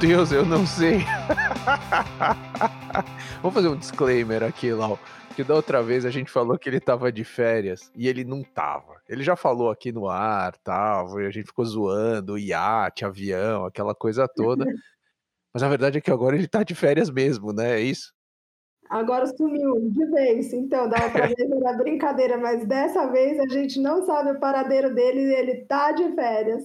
[0.00, 0.98] Deus, eu não sei.
[3.40, 4.98] Vou fazer um disclaimer aqui, Lau.
[5.34, 8.42] Que da outra vez a gente falou que ele tava de férias e ele não
[8.42, 9.00] tava.
[9.08, 13.94] Ele já falou aqui no ar, tal, e a gente ficou zoando, iate, avião, aquela
[13.94, 14.64] coisa toda.
[15.52, 17.80] Mas a verdade é que agora ele tá de férias mesmo, né?
[17.80, 18.12] É isso?
[18.94, 20.52] Agora sumiu de vez.
[20.52, 24.94] Então, da outra vez era brincadeira, mas dessa vez a gente não sabe o paradeiro
[24.94, 26.62] dele e ele tá de férias.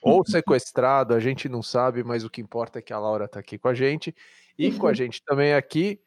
[0.00, 3.40] Ou sequestrado, a gente não sabe, mas o que importa é que a Laura tá
[3.40, 4.14] aqui com a gente.
[4.58, 6.00] E com a gente também aqui,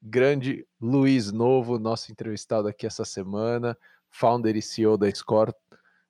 [0.00, 3.76] grande Luiz Novo, nosso entrevistado aqui essa semana,
[4.08, 5.52] founder e CEO da Score.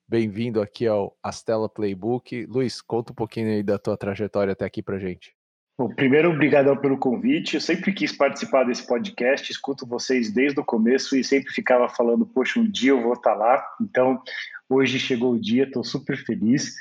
[0.07, 2.45] Bem-vindo aqui ao Astela Playbook.
[2.45, 5.35] Luiz, conta um pouquinho aí da tua trajetória até aqui pra gente.
[5.77, 7.55] Bom, primeiro, obrigado pelo convite.
[7.55, 12.25] Eu sempre quis participar desse podcast, escuto vocês desde o começo e sempre ficava falando,
[12.25, 13.65] poxa, um dia eu vou estar lá.
[13.81, 14.21] Então,
[14.69, 16.75] hoje chegou o dia, estou super feliz.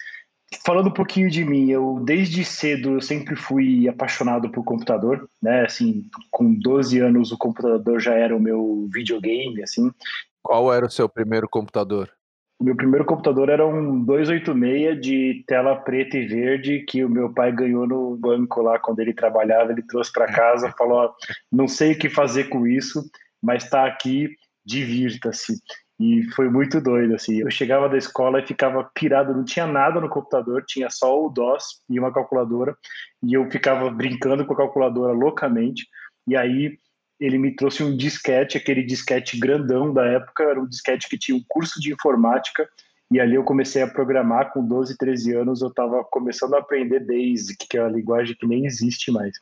[0.67, 5.65] Falando um pouquinho de mim, eu desde cedo eu sempre fui apaixonado por computador, né?
[5.65, 9.91] Assim, com 12 anos o computador já era o meu videogame, assim.
[10.43, 12.11] Qual era o seu primeiro computador?
[12.61, 17.33] O meu primeiro computador era um 286 de tela preta e verde que o meu
[17.33, 19.73] pai ganhou no banco lá quando ele trabalhava.
[19.73, 21.15] Ele trouxe para casa, falou: ó,
[21.51, 23.03] não sei o que fazer com isso,
[23.43, 24.29] mas está aqui,
[24.63, 25.55] divirta-se.
[25.99, 27.41] E foi muito doido, assim.
[27.41, 31.31] Eu chegava da escola e ficava pirado, não tinha nada no computador, tinha só o
[31.31, 32.77] DOS e uma calculadora.
[33.23, 35.87] E eu ficava brincando com a calculadora loucamente.
[36.27, 36.79] E aí
[37.21, 41.37] ele me trouxe um disquete, aquele disquete grandão da época, era um disquete que tinha
[41.37, 42.67] um curso de informática,
[43.11, 47.01] e ali eu comecei a programar com 12, 13 anos, eu estava começando a aprender
[47.01, 49.37] Basic, que é uma linguagem que nem existe mais.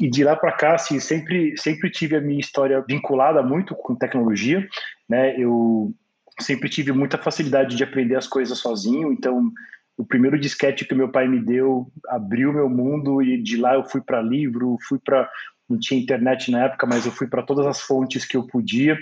[0.00, 3.96] E de lá para cá, assim, sempre, sempre tive a minha história vinculada muito com
[3.96, 4.66] tecnologia,
[5.08, 5.36] né?
[5.36, 5.92] Eu
[6.38, 9.50] sempre tive muita facilidade de aprender as coisas sozinho, então
[9.98, 13.84] o primeiro disquete que meu pai me deu abriu meu mundo e de lá eu
[13.84, 15.28] fui para livro, fui para
[15.70, 18.98] não tinha internet na época, mas eu fui para todas as fontes que eu podia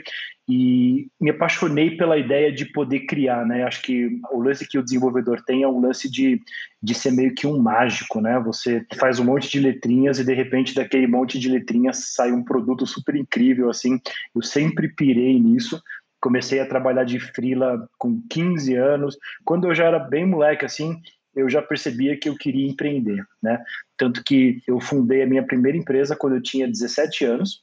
[0.49, 3.65] e me apaixonei pela ideia de poder criar, né?
[3.65, 6.41] Acho que o lance que o desenvolvedor tem é um lance de,
[6.83, 8.41] de ser meio que um mágico, né?
[8.41, 12.43] Você faz um monte de letrinhas e de repente daquele monte de letrinhas sai um
[12.43, 14.01] produto super incrível, assim.
[14.35, 15.83] Eu sempre pirei nisso.
[16.19, 19.19] Comecei a trabalhar de freela com 15 anos.
[19.45, 20.99] Quando eu já era bem moleque, assim,
[21.39, 23.63] eu já percebia que eu queria empreender, né?
[23.97, 27.63] Tanto que eu fundei a minha primeira empresa quando eu tinha 17 anos.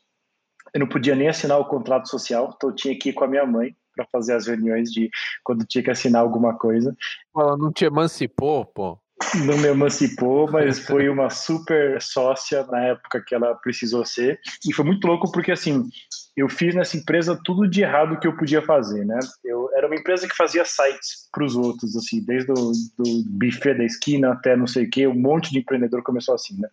[0.73, 3.27] Eu não podia nem assinar o contrato social, então eu tinha que ir com a
[3.27, 5.09] minha mãe para fazer as reuniões de
[5.43, 6.95] quando tinha que assinar alguma coisa.
[7.35, 8.99] Ela não te emancipou, pô?
[9.45, 14.39] Não me emancipou, mas foi uma super sócia na época que ela precisou ser.
[14.67, 15.89] E foi muito louco porque, assim,
[16.35, 19.17] eu fiz nessa empresa tudo de errado que eu podia fazer, né?
[19.43, 23.73] Eu era uma empresa que fazia sites para os outros, assim, desde o do buffet
[23.75, 26.69] da esquina até não sei o que, um monte de empreendedor começou assim, né?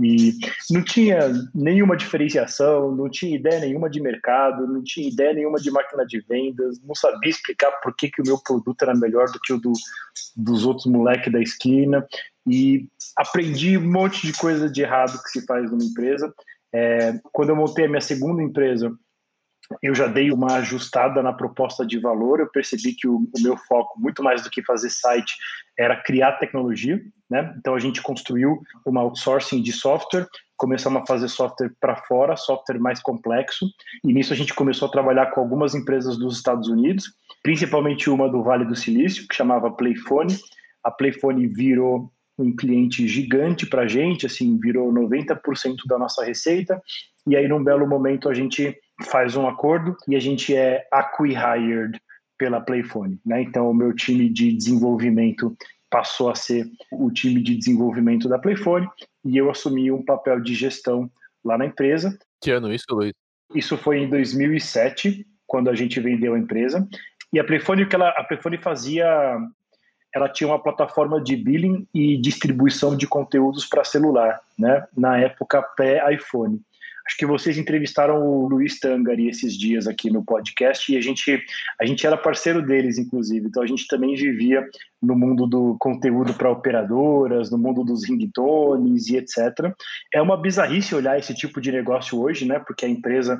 [0.00, 0.38] E
[0.70, 5.70] não tinha nenhuma diferenciação, não tinha ideia nenhuma de mercado, não tinha ideia nenhuma de
[5.70, 9.40] máquina de vendas, não sabia explicar por que, que o meu produto era melhor do
[9.40, 9.72] que o do,
[10.36, 12.06] dos outros moleques da esquina
[12.46, 12.86] e
[13.16, 16.32] aprendi um monte de coisa de errado que se faz numa empresa
[16.72, 18.90] é, quando eu montei a minha segunda empresa,
[19.82, 22.40] eu já dei uma ajustada na proposta de valor.
[22.40, 25.34] Eu percebi que o, o, meu foco, muito mais do que fazer site,
[25.78, 27.00] era criar tecnologia.
[27.30, 27.54] Né?
[27.58, 32.78] Então a gente construiu uma outsourcing de software, começamos a fazer software para fora, software
[32.78, 33.66] mais complexo.
[34.04, 37.12] E nisso a gente começou a trabalhar com algumas empresas dos Estados Unidos,
[37.42, 40.36] principalmente uma do Vale do Silício, que chamava Playphone.
[40.84, 46.80] A Playphone virou um cliente gigante para a gente, assim, virou 90% da nossa receita.
[47.26, 52.00] E aí, num belo momento, a gente faz um acordo e a gente é acquired
[52.38, 53.42] pela Playphone, né?
[53.42, 55.56] Então, o meu time de desenvolvimento
[55.90, 58.88] passou a ser o time de desenvolvimento da Playphone
[59.24, 61.10] e eu assumi um papel de gestão
[61.44, 62.18] lá na empresa.
[62.40, 63.12] Que ano isso, Luiz?
[63.54, 66.88] Isso foi em 2007, quando a gente pré-vendeu a empresa.
[67.32, 69.38] E a Playphone, o que ela, a Playphone fazia
[70.14, 74.86] ela tinha uma plataforma de billing e distribuição de conteúdos para celular, né?
[74.96, 76.60] Na época pré-iPhone.
[77.06, 81.42] Acho que vocês entrevistaram o Luiz Tangari esses dias aqui no podcast e a gente,
[81.80, 83.46] a gente era parceiro deles, inclusive.
[83.46, 84.66] Então a gente também vivia
[85.00, 89.74] no mundo do conteúdo para operadoras, no mundo dos ringtones e etc.
[90.14, 92.60] É uma bizarrice olhar esse tipo de negócio hoje, né?
[92.60, 93.38] Porque a empresa,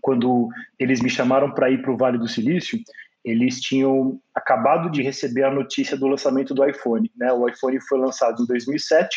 [0.00, 0.48] quando
[0.78, 2.78] eles me chamaram para ir para o Vale do Silício,
[3.24, 7.10] eles tinham acabado de receber a notícia do lançamento do iPhone.
[7.16, 7.32] Né?
[7.32, 9.16] O iPhone foi lançado em 2007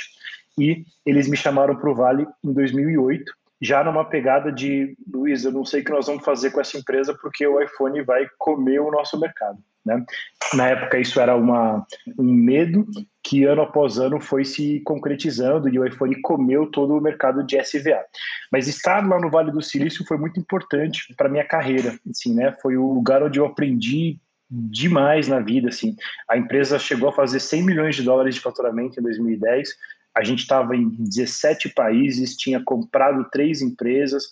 [0.57, 3.31] e eles me chamaram para o Vale em 2008,
[3.61, 6.77] já numa pegada de, Luiz, eu não sei o que nós vamos fazer com essa
[6.77, 9.57] empresa porque o iPhone vai comer o nosso mercado.
[9.85, 10.05] Né?
[10.53, 11.85] Na época isso era uma,
[12.19, 12.85] um medo
[13.23, 17.57] que ano após ano foi se concretizando e o iPhone comeu todo o mercado de
[17.57, 18.03] SVA.
[18.51, 22.55] Mas estar lá no Vale do Silício foi muito importante para minha carreira, assim, né?
[22.61, 24.19] Foi o lugar onde eu aprendi
[24.49, 25.95] demais na vida, assim.
[26.29, 29.69] A empresa chegou a fazer 100 milhões de dólares de faturamento em 2010.
[30.17, 34.23] A gente estava em 17 países, tinha comprado três empresas,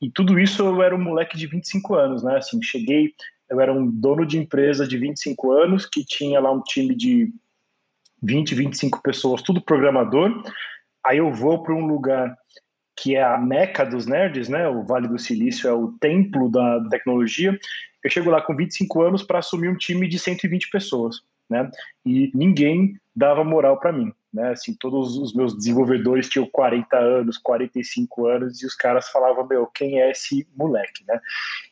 [0.00, 2.38] e tudo isso eu era um moleque de 25 anos, né?
[2.38, 3.12] Assim, cheguei,
[3.50, 7.30] eu era um dono de empresa de 25 anos que tinha lá um time de
[8.22, 10.42] 20, 25 pessoas, tudo programador.
[11.04, 12.34] Aí eu vou para um lugar
[12.96, 14.66] que é a meca dos nerds, né?
[14.66, 17.58] O Vale do Silício é o templo da tecnologia.
[18.02, 21.20] Eu chego lá com 25 anos para assumir um time de 120 pessoas,
[21.50, 21.70] né?
[22.06, 24.50] E ninguém dava moral para mim, né?
[24.50, 29.66] Assim, todos os meus desenvolvedores tinham 40 anos, 45 anos e os caras falavam, meu,
[29.66, 31.20] quem é esse moleque, né?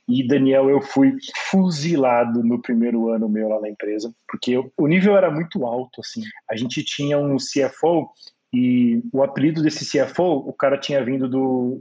[0.08, 1.16] E Daniel, eu fui
[1.50, 6.00] fuzilado no primeiro ano meu lá na empresa, porque eu, o nível era muito alto,
[6.00, 6.22] assim.
[6.48, 8.10] A gente tinha um CFO
[8.52, 11.80] e o apelido desse CFO, o cara tinha vindo do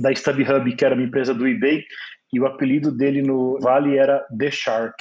[0.00, 1.84] da StubHub, que era uma empresa do eBay,
[2.32, 4.96] e o apelido dele no Vale era The Shark.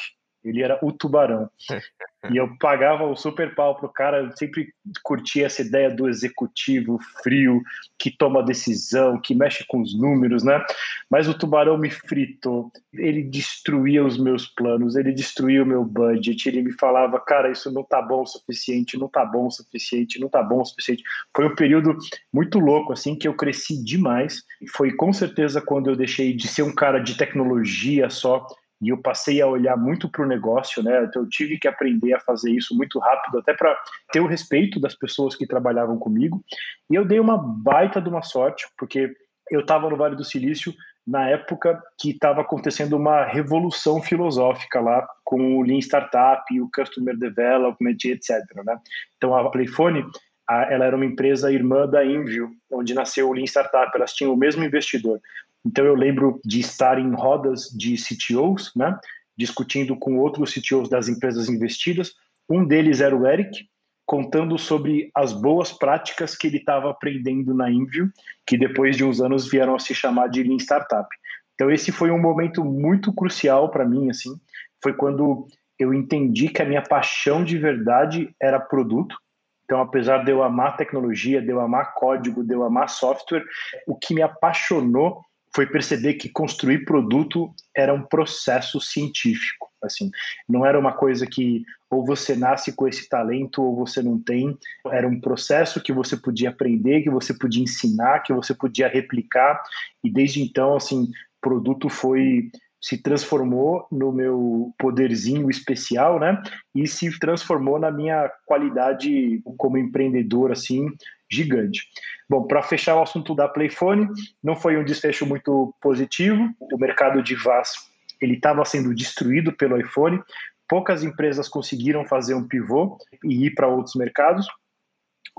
[0.50, 1.50] Ele era o tubarão.
[2.32, 4.74] e eu pagava o super pau pro cara, eu sempre
[5.04, 7.62] curtia essa ideia do executivo frio,
[7.98, 10.64] que toma decisão, que mexe com os números, né?
[11.10, 12.72] Mas o tubarão me fritou.
[12.94, 17.72] Ele destruía os meus planos, ele destruía o meu budget, ele me falava, cara, isso
[17.72, 21.04] não tá bom o suficiente, não tá bom o suficiente, não tá bom o suficiente.
[21.36, 21.98] Foi um período
[22.34, 24.44] muito louco, assim, que eu cresci demais.
[24.62, 28.46] E foi com certeza quando eu deixei de ser um cara de tecnologia só
[28.82, 31.04] e eu passei a olhar muito para o negócio, né?
[31.04, 33.76] Então eu tive que aprender a fazer isso muito rápido, até para
[34.12, 36.44] ter o respeito das pessoas que trabalhavam comigo.
[36.90, 39.16] E eu dei uma baita de uma sorte, porque
[39.50, 40.74] eu estava no Vale do Silício
[41.08, 47.18] na época que estava acontecendo uma revolução filosófica lá com o Lean Startup, o Customer
[47.18, 48.42] Development, etc.
[48.66, 48.78] Né?
[49.16, 50.06] Então a Playphone,
[50.48, 53.90] ela era uma empresa irmã da Invio, onde nasceu o Lean Startup.
[53.96, 55.22] Elas tinham o mesmo investidor.
[55.68, 58.98] Então eu lembro de estar em rodas de CTOs, né,
[59.38, 62.14] discutindo com outros CTOs das empresas investidas.
[62.50, 63.68] Um deles era o Eric,
[64.06, 68.10] contando sobre as boas práticas que ele estava aprendendo na Invio,
[68.46, 71.08] que depois de uns anos vieram a se chamar de Lean Startup.
[71.54, 74.40] Então esse foi um momento muito crucial para mim, assim,
[74.82, 75.48] foi quando
[75.78, 79.18] eu entendi que a minha paixão de verdade era produto.
[79.66, 83.44] Então, apesar de eu amar tecnologia, de eu amar código, de eu amar software,
[83.86, 85.22] o que me apaixonou
[85.58, 90.12] foi perceber que construir produto era um processo científico, assim,
[90.48, 94.56] não era uma coisa que ou você nasce com esse talento ou você não tem,
[94.92, 99.60] era um processo que você podia aprender, que você podia ensinar, que você podia replicar,
[100.04, 101.10] e desde então, assim,
[101.42, 106.40] produto foi se transformou no meu poderzinho especial, né?
[106.76, 110.86] E se transformou na minha qualidade como empreendedor, assim,
[111.30, 111.82] gigante.
[112.30, 114.08] Bom, para fechar o assunto da Playphone,
[114.44, 116.50] não foi um desfecho muito positivo.
[116.60, 117.74] O mercado de VAS
[118.22, 120.22] ele estava sendo destruído pelo iPhone.
[120.68, 124.48] Poucas empresas conseguiram fazer um pivô e ir para outros mercados.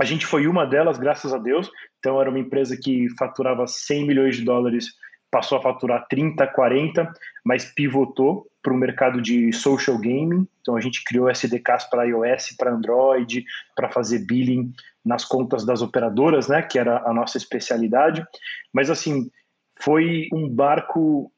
[0.01, 1.71] A gente foi uma delas, graças a Deus.
[1.99, 4.87] Então, era uma empresa que faturava 100 milhões de dólares,
[5.31, 7.13] passou a faturar 30, 40,
[7.45, 10.47] mas pivotou para o mercado de social gaming.
[10.61, 13.45] Então, a gente criou SDKs para iOS, para Android,
[13.75, 14.73] para fazer billing
[15.05, 18.25] nas contas das operadoras, né, que era a nossa especialidade.
[18.73, 19.31] Mas assim,
[19.81, 21.33] foi um barco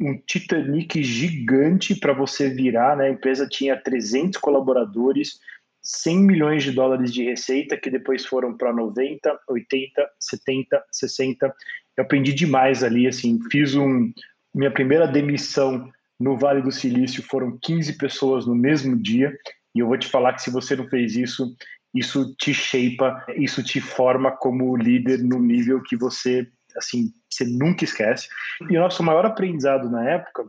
[0.00, 3.06] um Titanic gigante para você virar, né?
[3.06, 5.40] A empresa tinha 300 colaboradores,
[5.82, 11.54] 100 milhões de dólares de receita, que depois foram para 90, 80, 70, 60.
[11.98, 14.12] Eu aprendi demais ali, assim, fiz um
[14.54, 19.36] minha primeira demissão no Vale do Silício foram 15 pessoas no mesmo dia,
[19.74, 21.54] e eu vou te falar que se você não fez isso,
[21.94, 27.84] isso te shapeia, isso te forma como líder no nível que você, assim, você nunca
[27.84, 28.28] esquece.
[28.70, 30.46] E o nosso maior aprendizado na época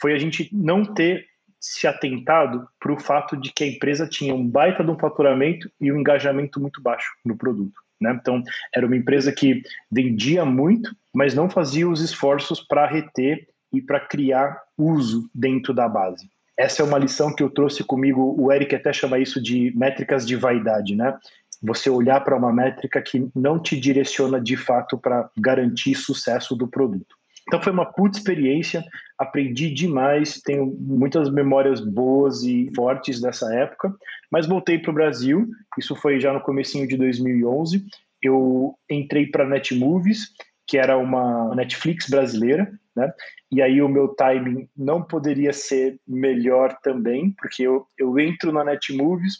[0.00, 1.26] foi a gente não ter
[1.60, 5.70] se atentado para o fato de que a empresa tinha um baita de um faturamento
[5.80, 7.80] e um engajamento muito baixo no produto.
[8.02, 8.16] Né?
[8.20, 8.42] Então,
[8.74, 14.00] era uma empresa que vendia muito, mas não fazia os esforços para reter e para
[14.00, 16.28] criar uso dentro da base.
[16.56, 18.34] Essa é uma lição que eu trouxe comigo.
[18.38, 21.16] O Eric até chama isso de métricas de vaidade, né?
[21.62, 26.68] Você olhar para uma métrica que não te direciona de fato para garantir sucesso do
[26.68, 27.16] produto.
[27.46, 28.84] Então foi uma puta experiência,
[29.18, 33.94] aprendi demais, tenho muitas memórias boas e fortes dessa época,
[34.30, 37.84] mas voltei para o Brasil, isso foi já no comecinho de 2011,
[38.22, 40.28] eu entrei para a Netmovies,
[40.66, 43.12] que era uma Netflix brasileira, né?
[43.50, 48.64] E aí o meu timing não poderia ser melhor também, porque eu, eu entro na
[48.64, 49.34] Netmovies,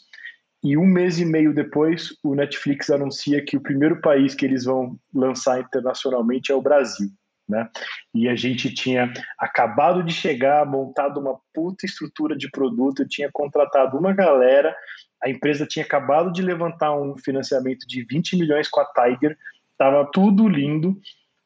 [0.63, 4.63] E um mês e meio depois, o Netflix anuncia que o primeiro país que eles
[4.63, 7.09] vão lançar internacionalmente é o Brasil.
[7.53, 7.69] Né?
[8.15, 13.95] E a gente tinha acabado de chegar, montado uma puta estrutura de produto, tinha contratado
[13.95, 14.75] uma galera,
[15.23, 19.37] a empresa tinha acabado de levantar um financiamento de 20 milhões com a Tiger,
[19.71, 20.99] estava tudo lindo.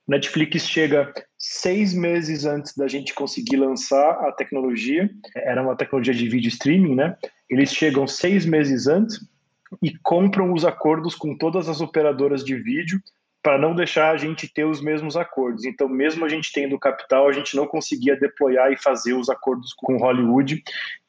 [0.07, 6.29] Netflix chega seis meses antes da gente conseguir lançar a tecnologia, era uma tecnologia de
[6.29, 7.17] vídeo streaming, né?
[7.49, 9.19] Eles chegam seis meses antes
[9.83, 13.01] e compram os acordos com todas as operadoras de vídeo
[13.41, 15.63] para não deixar a gente ter os mesmos acordos.
[15.63, 19.73] Então, mesmo a gente tendo capital, a gente não conseguia deployar e fazer os acordos
[19.73, 20.61] com Hollywood.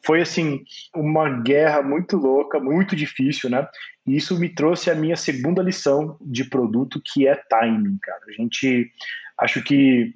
[0.04, 0.62] Foi assim
[0.94, 3.66] uma guerra muito louca, muito difícil, né?
[4.06, 8.23] E isso me trouxe a minha segunda lição de produto, que é timing, cara.
[8.28, 8.90] A gente
[9.38, 10.12] acho que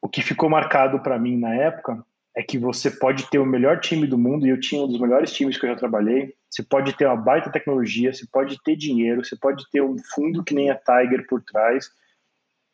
[0.00, 2.04] o que ficou marcado para mim na época
[2.36, 5.00] é que você pode ter o melhor time do mundo, e eu tinha um dos
[5.00, 6.34] melhores times que eu já trabalhei.
[6.50, 10.42] Você pode ter uma baita tecnologia, você pode ter dinheiro, você pode ter um fundo
[10.42, 11.90] que nem a Tiger por trás.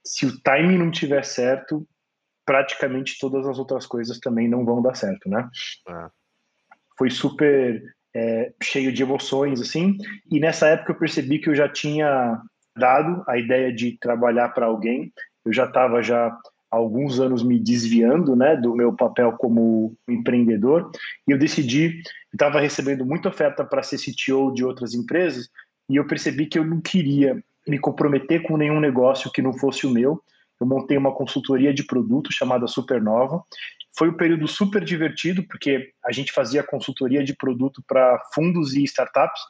[0.04, 1.86] Se o timing não tiver certo,
[2.44, 5.48] praticamente todas as outras coisas também não vão dar certo, né?
[5.88, 6.06] É.
[6.96, 7.82] Foi super
[8.14, 9.98] é, cheio de emoções, assim.
[10.30, 12.40] E nessa época eu percebi que eu já tinha
[12.76, 15.12] dado a ideia de trabalhar para alguém.
[15.44, 16.36] Eu já estava já
[16.74, 20.90] alguns anos me desviando né, do meu papel como empreendedor
[21.26, 22.02] e eu decidi,
[22.32, 25.48] estava recebendo muita oferta para ser CTO de outras empresas
[25.88, 29.86] e eu percebi que eu não queria me comprometer com nenhum negócio que não fosse
[29.86, 30.22] o meu.
[30.60, 33.42] Eu montei uma consultoria de produto chamada Supernova.
[33.96, 38.82] Foi um período super divertido, porque a gente fazia consultoria de produto para fundos e
[38.84, 39.40] startups,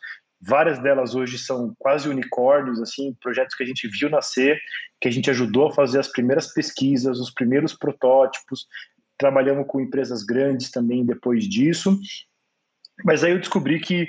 [0.46, 4.60] Várias delas hoje são quase unicórnios, assim, projetos que a gente viu nascer,
[5.04, 8.66] que a gente ajudou a fazer as primeiras pesquisas, os primeiros protótipos.
[9.18, 12.00] Trabalhamos com empresas grandes também depois disso.
[13.04, 14.08] Mas aí eu descobri que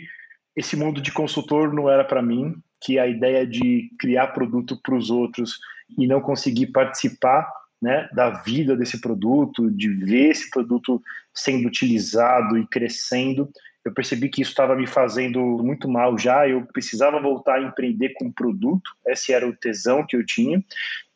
[0.56, 4.96] esse mundo de consultor não era para mim, que a ideia de criar produto para
[4.96, 5.60] os outros
[6.00, 7.46] e não conseguir participar
[7.82, 13.50] né, da vida desse produto, de ver esse produto sendo utilizado e crescendo,
[13.86, 18.14] eu percebi que isso estava me fazendo muito mal já, eu precisava voltar a empreender
[18.16, 20.62] com produto, esse era o tesão que eu tinha,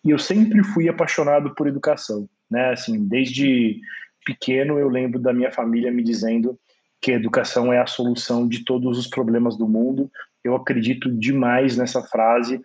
[0.05, 3.81] e eu sempre fui apaixonado por educação, né, assim, desde
[4.23, 6.57] pequeno eu lembro da minha família me dizendo
[7.01, 10.11] que a educação é a solução de todos os problemas do mundo,
[10.43, 12.61] eu acredito demais nessa frase,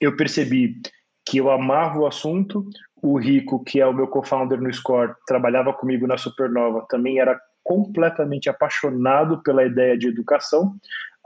[0.00, 0.80] eu percebi
[1.24, 2.68] que eu amava o assunto,
[3.02, 7.38] o Rico, que é o meu co-founder no Score, trabalhava comigo na Supernova, também era
[7.66, 10.76] completamente apaixonado pela ideia de educação.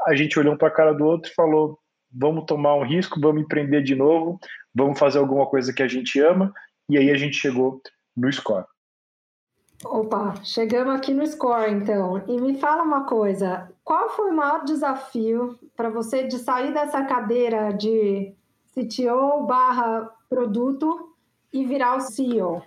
[0.07, 1.79] A gente olhou um para a cara do outro e falou:
[2.11, 4.41] vamos tomar um risco, vamos empreender de novo,
[4.75, 6.51] vamos fazer alguma coisa que a gente ama.
[6.89, 7.83] E aí a gente chegou
[8.17, 8.65] no Score.
[9.85, 12.25] Opa, chegamos aqui no Score, então.
[12.27, 17.05] E me fala uma coisa: qual foi o maior desafio para você de sair dessa
[17.05, 18.35] cadeira de
[18.75, 21.15] CTO barra produto
[21.53, 22.63] e virar o CEO?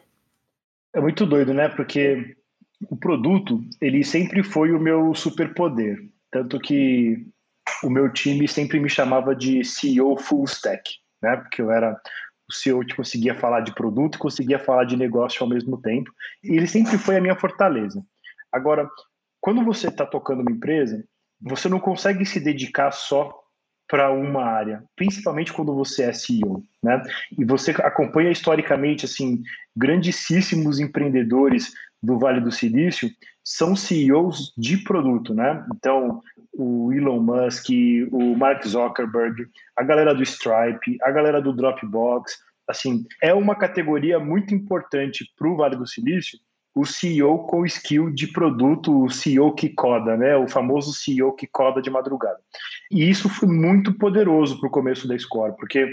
[0.94, 1.70] É muito doido, né?
[1.70, 2.36] Porque
[2.90, 5.98] o produto, ele sempre foi o meu superpoder.
[6.32, 7.26] Tanto que
[7.84, 10.84] o meu time sempre me chamava de CEO full stack,
[11.22, 11.38] né?
[11.38, 11.96] Porque eu era
[12.50, 16.12] o CEO que conseguia falar de produto e conseguia falar de negócio ao mesmo tempo.
[16.44, 18.04] E ele sempre foi a minha fortaleza.
[18.52, 18.90] Agora,
[19.40, 21.04] quando você está tocando uma empresa,
[21.42, 23.44] você não consegue se dedicar só
[23.88, 27.02] para uma área, principalmente quando você é CEO, né?
[27.38, 29.42] E você acompanha historicamente assim
[29.76, 31.72] grandíssimos empreendedores
[32.04, 33.10] do Vale do Silício
[33.42, 35.66] são CEOs de produto, né?
[35.74, 36.22] Então,
[36.54, 37.70] o Elon Musk,
[38.12, 44.20] o Mark Zuckerberg, a galera do Stripe, a galera do Dropbox, assim, é uma categoria
[44.20, 46.38] muito importante para o Vale do Silício,
[46.76, 50.36] o CEO com skill de produto, o CEO que coda, né?
[50.36, 52.40] O famoso CEO que coda de madrugada.
[52.92, 55.88] E isso foi muito poderoso para o começo da Score, porque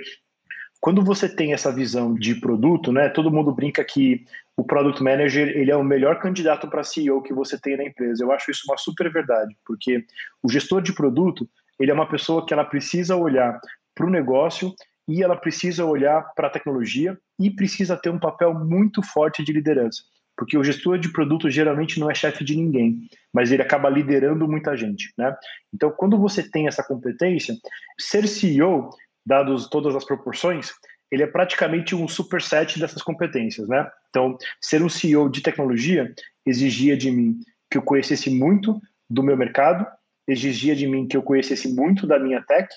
[0.80, 3.08] quando você tem essa visão de produto, né?
[3.08, 4.25] Todo mundo brinca que
[4.56, 8.25] o product manager ele é o melhor candidato para CEO que você tem na empresa.
[8.25, 10.04] Eu acho isso uma super verdade, porque
[10.42, 13.60] o gestor de produto ele é uma pessoa que ela precisa olhar
[13.94, 14.75] para o negócio
[15.06, 19.52] e ela precisa olhar para a tecnologia e precisa ter um papel muito forte de
[19.52, 20.02] liderança,
[20.37, 24.46] porque o gestor de produto geralmente não é chefe de ninguém, mas ele acaba liderando
[24.46, 25.34] muita gente, né?
[25.75, 27.54] Então, quando você tem essa competência,
[27.99, 28.90] ser CEO,
[29.24, 30.72] dados todas as proporções,
[31.10, 33.90] ele é praticamente um superset dessas competências, né?
[34.08, 36.14] Então, ser um CEO de tecnologia
[36.46, 39.86] exigia de mim que eu conhecesse muito do meu mercado,
[40.26, 42.68] exigia de mim que eu conhecesse muito da minha tech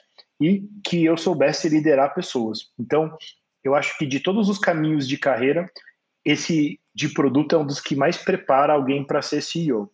[0.41, 2.71] e que eu soubesse liderar pessoas.
[2.79, 3.15] Então,
[3.63, 5.69] eu acho que de todos os caminhos de carreira,
[6.25, 9.91] esse de produto é um dos que mais prepara alguém para ser CEO.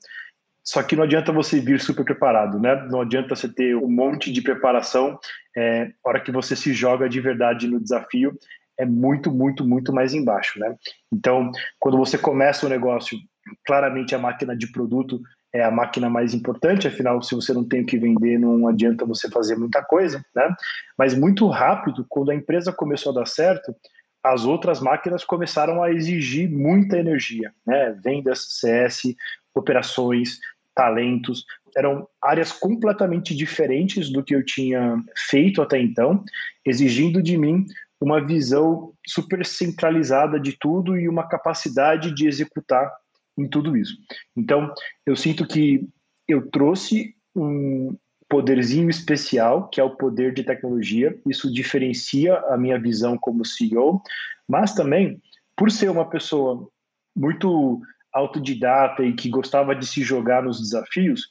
[0.70, 2.76] Só que não adianta você vir super preparado, né?
[2.92, 5.20] Não adianta você ter um monte de preparação.
[5.58, 8.38] É, hora que você se joga de verdade no desafio,
[8.78, 10.76] é muito, muito, muito mais embaixo, né?
[11.12, 11.50] Então,
[11.80, 13.18] quando você começa o negócio,
[13.66, 15.20] claramente a máquina de produto
[15.52, 19.08] é a máquina mais importante, afinal, se você não tem o que vender, não adianta
[19.08, 20.56] você fazer muita coisa, né?
[20.96, 23.76] Mas muito rápido, quando a empresa começou a dar certo,
[24.24, 28.00] as outras máquinas começaram a exigir muita energia, né?
[28.04, 29.16] Vendas, CS,
[29.56, 30.38] operações,
[30.80, 31.44] talentos,
[31.76, 36.24] eram áreas completamente diferentes do que eu tinha feito até então,
[36.66, 37.66] exigindo de mim
[38.00, 42.90] uma visão super centralizada de tudo e uma capacidade de executar
[43.38, 43.94] em tudo isso.
[44.38, 44.74] Então,
[45.06, 45.86] eu sinto que
[46.26, 47.98] eu trouxe um
[48.30, 51.20] poderzinho especial, que é o poder de tecnologia.
[51.28, 54.02] Isso diferencia a minha visão como CEO,
[54.48, 55.22] mas também,
[55.58, 56.70] por ser uma pessoa
[57.14, 57.82] muito
[58.14, 61.28] autodidata e que gostava de se jogar nos desafios,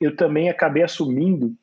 [0.00, 1.54] eu também acabei assumindo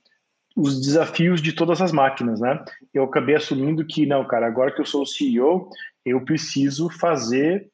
[0.55, 2.63] os desafios de todas as máquinas, né?
[2.93, 5.69] Eu acabei assumindo que, não, cara, agora que eu sou o CEO,
[6.05, 7.69] eu preciso fazer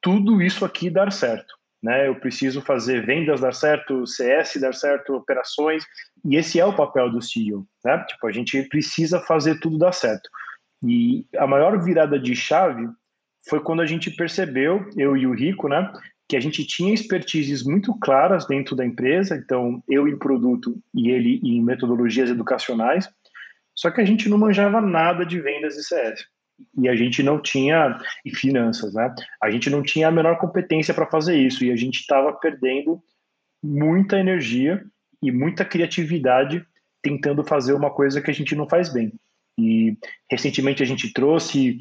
[0.00, 2.08] tudo isso aqui dar certo, né?
[2.08, 5.84] Eu preciso fazer vendas dar certo, CS dar certo, operações,
[6.24, 8.04] e esse é o papel do CEO, né?
[8.08, 10.28] Tipo, a gente precisa fazer tudo dar certo.
[10.82, 12.88] E a maior virada de chave
[13.48, 15.92] foi quando a gente percebeu, eu e o Rico, né,
[16.28, 21.10] que a gente tinha expertises muito claras dentro da empresa, então eu em produto e
[21.10, 23.08] ele em metodologias educacionais,
[23.74, 26.24] só que a gente não manjava nada de vendas de CS.
[26.78, 29.12] E a gente não tinha, e finanças, né?
[29.42, 33.02] A gente não tinha a menor competência para fazer isso, e a gente estava perdendo
[33.62, 34.84] muita energia
[35.22, 36.64] e muita criatividade
[37.02, 39.12] tentando fazer uma coisa que a gente não faz bem.
[39.58, 39.96] E
[40.30, 41.80] recentemente a gente trouxe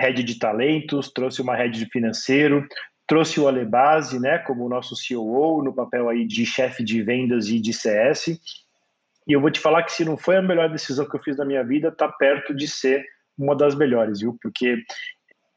[0.00, 2.66] head de talentos, trouxe uma head de financeiro,
[3.06, 7.58] trouxe o Alebase, né, como nosso COO, no papel aí de chefe de vendas e
[7.58, 8.40] de CS.
[9.26, 11.36] E eu vou te falar que se não foi a melhor decisão que eu fiz
[11.36, 13.04] na minha vida, tá perto de ser
[13.36, 14.36] uma das melhores, viu?
[14.40, 14.82] Porque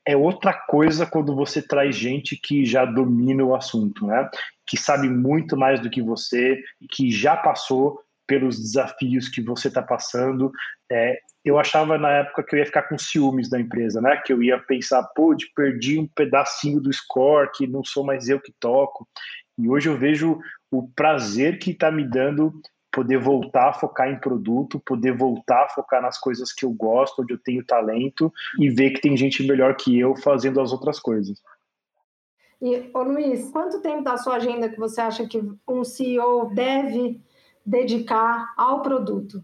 [0.06, 4.30] é outra coisa quando você traz gente que já domina o assunto, né?
[4.66, 9.82] Que sabe muito mais do que você, que já passou pelos desafios que você está
[9.82, 10.52] passando.
[10.92, 14.18] É, eu achava na época que eu ia ficar com ciúmes da empresa, né?
[14.18, 18.40] Que eu ia pensar, pô, perdi um pedacinho do score, que não sou mais eu
[18.40, 19.08] que toco.
[19.58, 20.40] E hoje eu vejo
[20.72, 22.54] o prazer que está me dando
[22.92, 27.24] poder voltar a focar em produto, poder voltar a focar nas coisas que eu gosto,
[27.24, 31.00] onde eu tenho talento e ver que tem gente melhor que eu fazendo as outras
[31.00, 31.42] coisas.
[32.62, 37.20] E, ô Luiz, quanto tempo da sua agenda que você acha que um CEO deve
[37.66, 39.44] dedicar ao produto?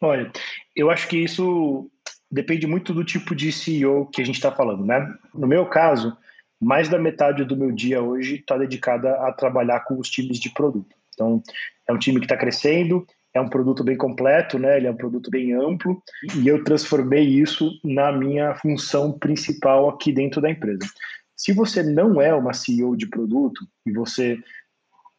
[0.00, 0.30] Olha,
[0.74, 1.90] eu acho que isso
[2.30, 5.14] depende muito do tipo de CEO que a gente está falando, né?
[5.34, 6.16] No meu caso,
[6.60, 10.50] mais da metade do meu dia hoje está dedicada a trabalhar com os times de
[10.50, 10.94] produto.
[11.14, 11.42] Então,
[11.88, 14.76] é um time que está crescendo, é um produto bem completo, né?
[14.76, 16.02] Ele é um produto bem amplo
[16.36, 20.86] e eu transformei isso na minha função principal aqui dentro da empresa.
[21.34, 24.38] Se você não é uma CEO de produto e você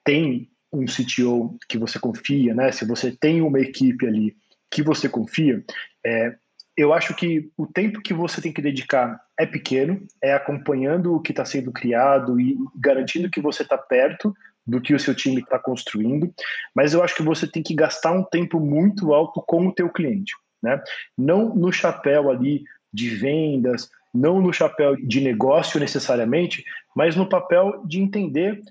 [0.04, 2.72] tem um CTO que você confia, né?
[2.72, 4.36] Se você tem uma equipe ali
[4.70, 5.64] que você confia,
[6.06, 6.36] é,
[6.78, 11.20] eu acho que o tempo que você tem que dedicar é pequeno, é acompanhando o
[11.20, 14.34] que está sendo criado e garantindo que você está perto
[14.66, 16.32] do que o seu time está construindo,
[16.76, 19.90] mas eu acho que você tem que gastar um tempo muito alto com o teu
[19.90, 20.82] cliente, né?
[21.18, 26.64] Não no chapéu ali de vendas, não no chapéu de negócio necessariamente,
[26.96, 28.62] mas no papel de entender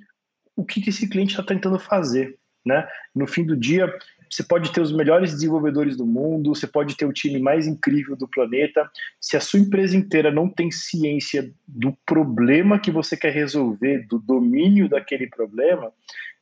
[0.55, 2.87] o que, que esse cliente está tentando fazer, né?
[3.15, 3.93] No fim do dia,
[4.31, 8.17] você pode ter os melhores desenvolvedores do mundo, você pode ter o time mais incrível
[8.17, 8.91] do planeta.
[9.21, 14.19] Se a sua empresa inteira não tem ciência do problema que você quer resolver, do
[14.19, 15.93] domínio daquele problema,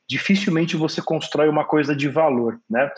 [0.07, 2.89] dificilmente você constrói uma coisa de valor, né?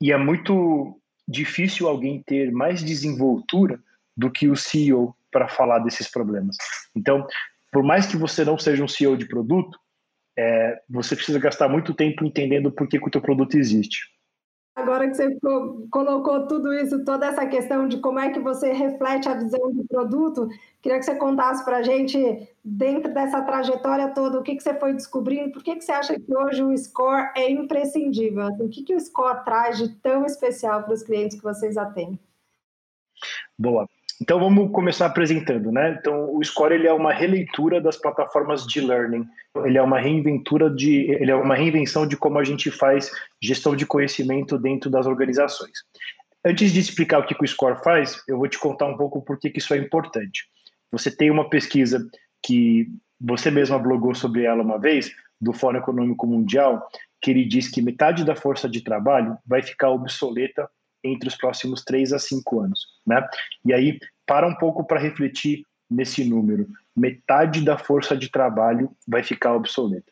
[0.00, 3.80] E é muito difícil alguém ter mais desenvoltura
[4.16, 6.56] do que o CEO para falar desses problemas.
[6.94, 7.26] Então,
[7.70, 9.78] por mais que você não seja um CEO de produto,
[10.36, 14.00] é, você precisa gastar muito tempo entendendo por que, que o teu produto existe.
[14.74, 15.38] Agora que você
[15.90, 19.84] colocou tudo isso, toda essa questão de como é que você reflete a visão do
[19.86, 20.48] produto,
[20.80, 24.72] queria que você contasse para a gente, dentro dessa trajetória toda, o que, que você
[24.80, 28.46] foi descobrindo, por que, que você acha que hoje o score é imprescindível?
[28.46, 32.18] O que, que o score traz de tão especial para os clientes que vocês atendem?
[33.58, 33.86] Boa.
[34.22, 35.96] Então vamos começar apresentando, né?
[35.98, 39.26] Então o Score ele é uma releitura das plataformas de learning.
[39.64, 43.10] Ele é uma reinventura de, ele é uma reinvenção de como a gente faz
[43.42, 45.72] gestão de conhecimento dentro das organizações.
[46.46, 49.40] Antes de explicar o que o Score faz, eu vou te contar um pouco por
[49.40, 50.44] que isso é importante.
[50.92, 52.06] Você tem uma pesquisa
[52.40, 52.86] que
[53.20, 56.88] você mesma blogou sobre ela uma vez, do Fórum Econômico Mundial,
[57.20, 60.68] que ele diz que metade da força de trabalho vai ficar obsoleta
[61.04, 63.26] entre os próximos três a cinco anos, né?
[63.64, 66.66] E aí para um pouco para refletir nesse número.
[66.96, 70.10] Metade da força de trabalho vai ficar obsoleta.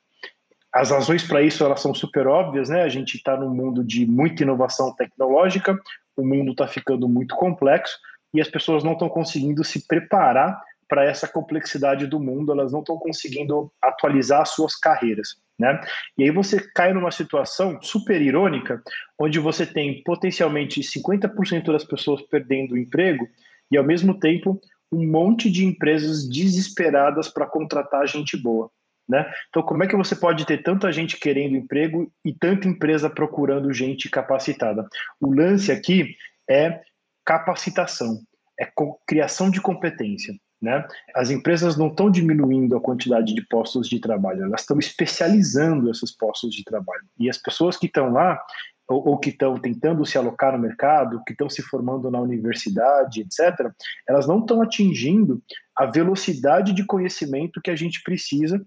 [0.72, 2.82] As razões para isso elas são super óbvias, né?
[2.82, 5.76] A gente está num mundo de muita inovação tecnológica,
[6.16, 7.98] o mundo está ficando muito complexo
[8.32, 12.80] e as pessoas não estão conseguindo se preparar para essa complexidade do mundo, elas não
[12.80, 15.36] estão conseguindo atualizar as suas carreiras.
[15.58, 15.80] Né?
[16.18, 18.82] E aí você cai numa situação super irônica,
[19.18, 23.28] onde você tem potencialmente 50% das pessoas perdendo o emprego
[23.70, 24.60] e, ao mesmo tempo,
[24.92, 28.70] um monte de empresas desesperadas para contratar gente boa.
[29.08, 29.28] Né?
[29.48, 33.72] Então, como é que você pode ter tanta gente querendo emprego e tanta empresa procurando
[33.72, 34.86] gente capacitada?
[35.20, 36.14] O lance aqui
[36.48, 36.80] é
[37.24, 38.20] capacitação,
[38.58, 38.68] é
[39.06, 40.32] criação de competência.
[40.62, 40.86] Né?
[41.16, 46.14] As empresas não estão diminuindo a quantidade de postos de trabalho, elas estão especializando esses
[46.16, 47.04] postos de trabalho.
[47.18, 48.38] E as pessoas que estão lá,
[48.90, 53.20] ou, ou que estão tentando se alocar no mercado, que estão se formando na universidade,
[53.20, 53.70] etc.,
[54.06, 55.40] elas não estão atingindo
[55.76, 58.60] a velocidade de conhecimento que a gente precisa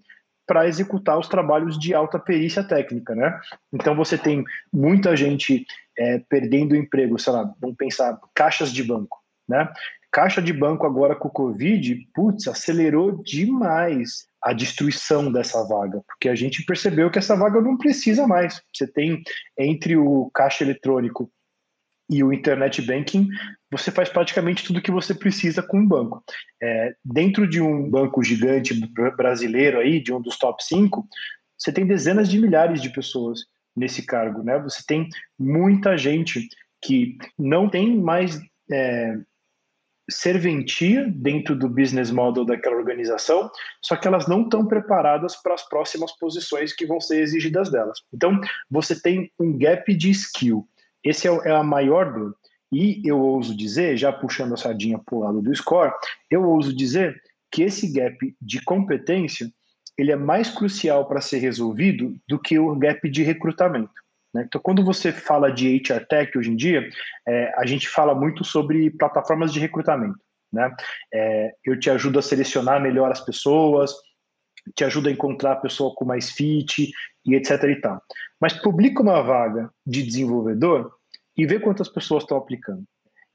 [0.48, 3.38] para executar os trabalhos de alta perícia técnica, né?
[3.72, 5.66] Então você tem muita gente
[5.98, 9.72] é, perdendo emprego, sei lá, vamos pensar caixas de banco, né?
[10.14, 16.30] Caixa de banco agora com o Covid, putz, acelerou demais a destruição dessa vaga, porque
[16.30, 18.62] a gente percebeu que essa vaga não precisa mais.
[18.72, 19.24] Você tem
[19.58, 21.32] entre o caixa eletrônico
[22.08, 23.28] e o internet banking,
[23.72, 26.24] você faz praticamente tudo que você precisa com um banco.
[26.62, 28.76] É, dentro de um banco gigante
[29.18, 31.08] brasileiro aí, de um dos top 5,
[31.58, 33.40] você tem dezenas de milhares de pessoas
[33.76, 34.60] nesse cargo, né?
[34.60, 36.48] Você tem muita gente
[36.84, 38.40] que não tem mais
[38.72, 39.18] é,
[40.14, 43.50] serventia dentro do business model daquela organização,
[43.82, 48.00] só que elas não estão preparadas para as próximas posições que vão ser exigidas delas.
[48.14, 50.68] Então, você tem um gap de skill.
[51.04, 52.36] Esse é, é a maior dor.
[52.72, 55.94] E eu ouso dizer, já puxando a sardinha para o lado do score,
[56.30, 57.22] eu ouso dizer
[57.52, 59.48] que esse gap de competência
[59.98, 63.94] ele é mais crucial para ser resolvido do que o gap de recrutamento.
[64.34, 64.44] Né?
[64.48, 66.88] Então, quando você fala de HR Tech hoje em dia,
[67.28, 70.20] é, a gente fala muito sobre plataformas de recrutamento.
[70.52, 70.72] Né?
[71.14, 73.92] É, eu te ajudo a selecionar melhor as pessoas,
[74.76, 76.92] te ajudo a encontrar a pessoa com mais fit
[77.26, 78.02] e etc e tal.
[78.40, 80.92] Mas publica uma vaga de desenvolvedor
[81.36, 82.84] e vê quantas pessoas estão aplicando.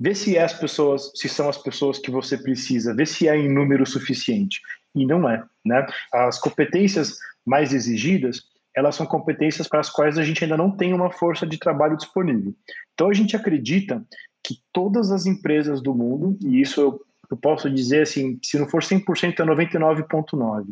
[0.01, 3.37] Vê se é as pessoas, se são as pessoas que você precisa, vê se é
[3.37, 4.61] em número suficiente.
[4.95, 5.87] E não é, né?
[6.13, 8.43] As competências mais exigidas,
[8.79, 11.97] elas são competências para as quais a gente ainda não tem uma força de trabalho
[11.97, 12.55] disponível.
[12.95, 14.07] Então a gente acredita
[14.43, 18.69] que todas as empresas do mundo, e isso eu, eu posso dizer assim, se não
[18.69, 20.67] for 100% é 99.9,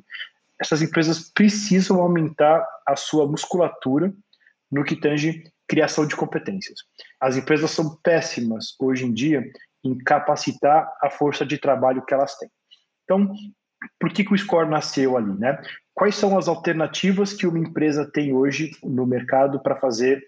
[0.61, 4.15] essas empresas precisam aumentar a sua musculatura
[4.71, 6.79] no que tange criação de competências.
[7.21, 9.43] As empresas são péssimas hoje em dia
[9.85, 12.49] em capacitar a força de trabalho que elas têm.
[13.03, 13.33] Então,
[13.99, 15.61] por que, que o Score nasceu ali, né?
[15.97, 20.23] Quais são as alternativas que uma empresa tem hoje no mercado para fazer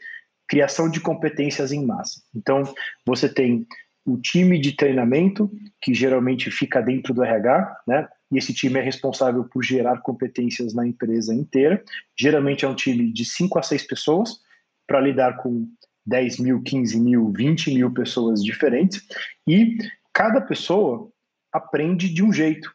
[0.48, 2.22] criação de competências em massa.
[2.34, 2.64] Então,
[3.04, 3.66] você tem
[4.02, 5.50] o time de treinamento,
[5.82, 8.08] que geralmente fica dentro do RH, né?
[8.32, 11.84] E esse time é responsável por gerar competências na empresa inteira.
[12.18, 14.40] Geralmente é um time de 5 a 6 pessoas,
[14.86, 15.68] para lidar com
[16.06, 19.06] 10 mil, 15 mil, 20 mil pessoas diferentes.
[19.46, 19.76] E
[20.14, 21.10] cada pessoa
[21.52, 22.72] aprende de um jeito.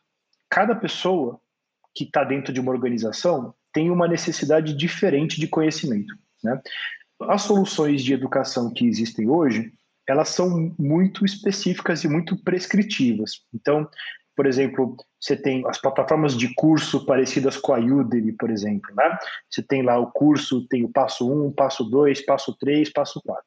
[0.47, 1.41] Cada pessoa
[1.93, 6.13] que está dentro de uma organização tem uma necessidade diferente de conhecimento.
[6.43, 6.61] Né?
[7.21, 9.71] As soluções de educação que existem hoje,
[10.07, 13.41] elas são muito específicas e muito prescritivas.
[13.53, 13.89] Então,
[14.35, 18.93] por exemplo, você tem as plataformas de curso parecidas com a Udemy, por exemplo.
[18.95, 19.17] Né?
[19.49, 23.43] Você tem lá o curso, tem o passo 1, passo 2, passo 3, passo 4.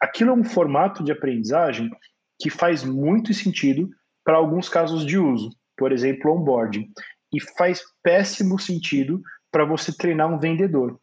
[0.00, 1.90] Aquilo é um formato de aprendizagem
[2.38, 3.88] que faz muito sentido
[4.24, 6.90] para alguns casos de uso, por exemplo, onboarding
[7.34, 9.20] e faz péssimo sentido
[9.50, 10.98] para você treinar um vendedor.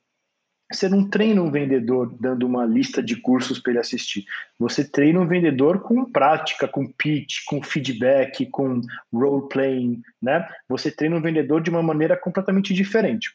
[0.71, 4.23] Você não treina um vendedor dando uma lista de cursos para ele assistir.
[4.57, 8.79] Você treina um vendedor com prática, com pitch, com feedback, com
[9.13, 10.47] role playing, né?
[10.69, 13.29] Você treina um vendedor de uma maneira completamente diferente.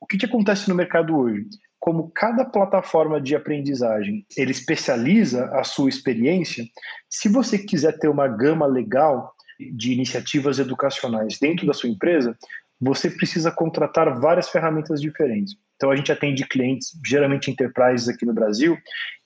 [0.00, 1.46] O que, que acontece no mercado hoje?
[1.78, 6.64] Como cada plataforma de aprendizagem ele especializa a sua experiência,
[7.08, 9.32] se você quiser ter uma gama legal
[9.72, 12.36] de iniciativas educacionais dentro da sua empresa,
[12.80, 15.54] você precisa contratar várias ferramentas diferentes.
[15.76, 18.78] Então, a gente atende clientes, geralmente enterprises aqui no Brasil,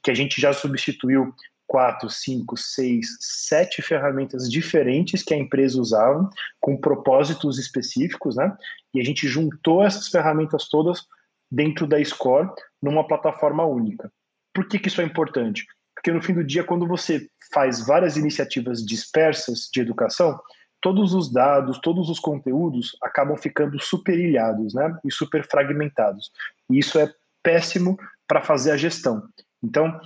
[0.03, 1.33] que a gente já substituiu
[1.67, 6.29] quatro, cinco, seis, sete ferramentas diferentes que a empresa usava,
[6.61, 8.55] com propósitos específicos, né?
[8.93, 11.07] E a gente juntou essas ferramentas todas
[11.51, 12.51] dentro da Score
[12.83, 14.13] numa plataforma única.
[14.53, 15.65] Por que, que isso é importante?
[16.05, 20.39] Porque no fim do dia, quando você faz várias iniciativas dispersas de educação,
[20.79, 24.99] todos os dados, todos os conteúdos acabam ficando super ilhados, né?
[25.03, 26.31] E super fragmentados.
[26.69, 27.11] E isso é
[27.43, 27.97] péssimo
[28.29, 29.27] para fazer a gestão.
[29.63, 29.99] Então,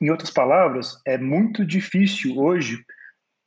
[0.00, 2.84] em outras palavras, é muito difícil hoje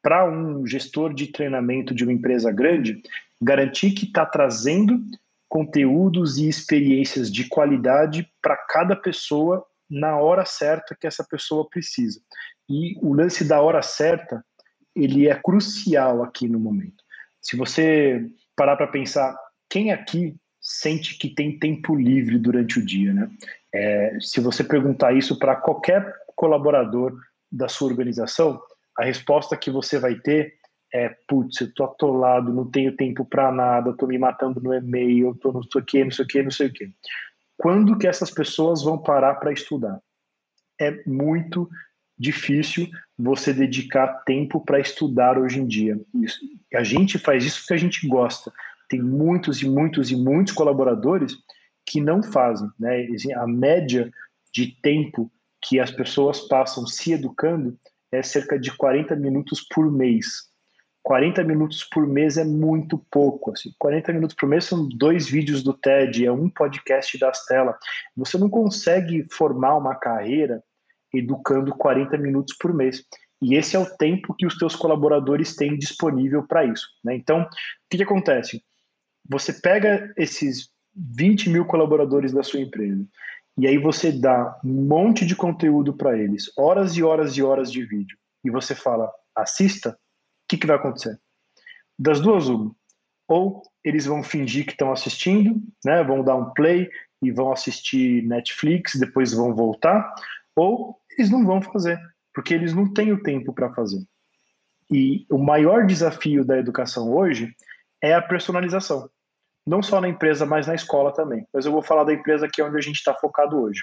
[0.02, 3.04] para um gestor de treinamento de uma empresa grande
[3.42, 5.04] garantir que está trazendo
[5.50, 12.19] conteúdos e experiências de qualidade para cada pessoa na hora certa que essa pessoa precisa.
[12.69, 14.43] E o lance da hora certa,
[14.95, 17.04] ele é crucial aqui no momento.
[17.41, 19.36] Se você parar para pensar,
[19.69, 23.30] quem aqui sente que tem tempo livre durante o dia, né?
[23.74, 27.15] É, se você perguntar isso para qualquer colaborador
[27.52, 28.60] da sua organização,
[28.98, 30.56] a resposta que você vai ter
[30.93, 35.36] é, putz, eu tô atolado, não tenho tempo para nada, tô me matando no e-mail,
[35.36, 36.89] tô não sei o que, não sei o que, não sei o que.
[37.58, 40.00] Quando que essas pessoas vão parar para estudar?
[40.80, 41.70] É muito
[42.18, 42.88] difícil
[43.18, 46.00] você dedicar tempo para estudar hoje em dia.
[46.15, 46.39] Isso,
[46.74, 48.52] a gente faz isso porque a gente gosta.
[48.89, 51.36] Tem muitos e muitos e muitos colaboradores
[51.86, 52.70] que não fazem.
[52.80, 53.08] Né?
[53.36, 54.12] A média
[54.54, 57.78] de tempo que as pessoas passam se educando
[58.12, 60.50] é cerca de 40 minutos por mês.
[61.06, 63.52] 40 minutos por mês é muito pouco.
[63.52, 63.72] Assim.
[63.78, 67.78] 40 minutos por mês são dois vídeos do TED, é um podcast da Stella.
[68.18, 70.63] Você não consegue formar uma carreira
[71.13, 73.04] educando 40 minutos por mês.
[73.39, 76.88] E esse é o tempo que os teus colaboradores têm disponível para isso.
[77.04, 77.15] Né?
[77.15, 77.48] Então, o
[77.88, 78.63] que, que acontece?
[79.30, 83.06] Você pega esses 20 mil colaboradores da sua empresa
[83.60, 87.72] e aí você dá um monte de conteúdo para eles, horas e horas e horas
[87.72, 89.98] de vídeo, e você fala, assista,
[90.56, 91.20] que, que vai acontecer?
[91.98, 92.76] Das duas, uma.
[93.28, 96.89] Ou eles vão fingir que estão assistindo, né, vão dar um play
[97.22, 100.13] e vão assistir Netflix, depois vão voltar,
[100.56, 102.00] ou eles não vão fazer,
[102.34, 104.04] porque eles não têm o tempo para fazer.
[104.91, 107.56] E o maior desafio da educação hoje
[108.02, 109.10] é a personalização
[109.65, 111.48] não só na empresa, mas na escola também.
[111.52, 113.82] Mas eu vou falar da empresa que é onde a gente está focado hoje.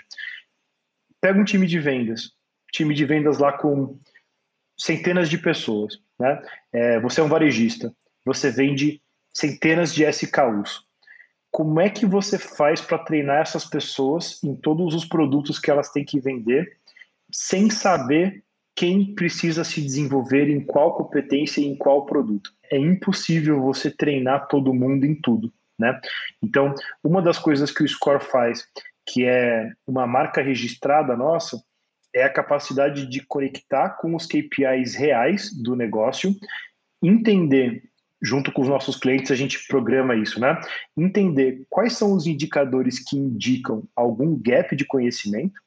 [1.21, 2.31] Pega um time de vendas,
[2.73, 3.99] time de vendas lá com
[4.79, 6.43] centenas de pessoas, né?
[6.73, 9.01] É, você é um varejista, você vende
[9.33, 10.85] centenas de SKUs.
[11.51, 15.91] Como é que você faz para treinar essas pessoas em todos os produtos que elas
[15.91, 16.79] têm que vender,
[17.31, 18.43] sem saber
[18.75, 22.51] quem precisa se desenvolver em qual competência e em qual produto?
[22.71, 25.53] É impossível você treinar todo mundo em tudo.
[25.79, 26.01] Né?
[26.43, 28.67] Então, uma das coisas que o Score faz,
[29.07, 31.63] que é uma marca registrada nossa,
[32.15, 36.35] é a capacidade de conectar com os KPIs reais do negócio,
[37.03, 37.83] entender
[38.23, 40.61] junto com os nossos clientes, a gente programa isso, né?
[40.97, 45.61] Entender quais são os indicadores que indicam algum gap de conhecimento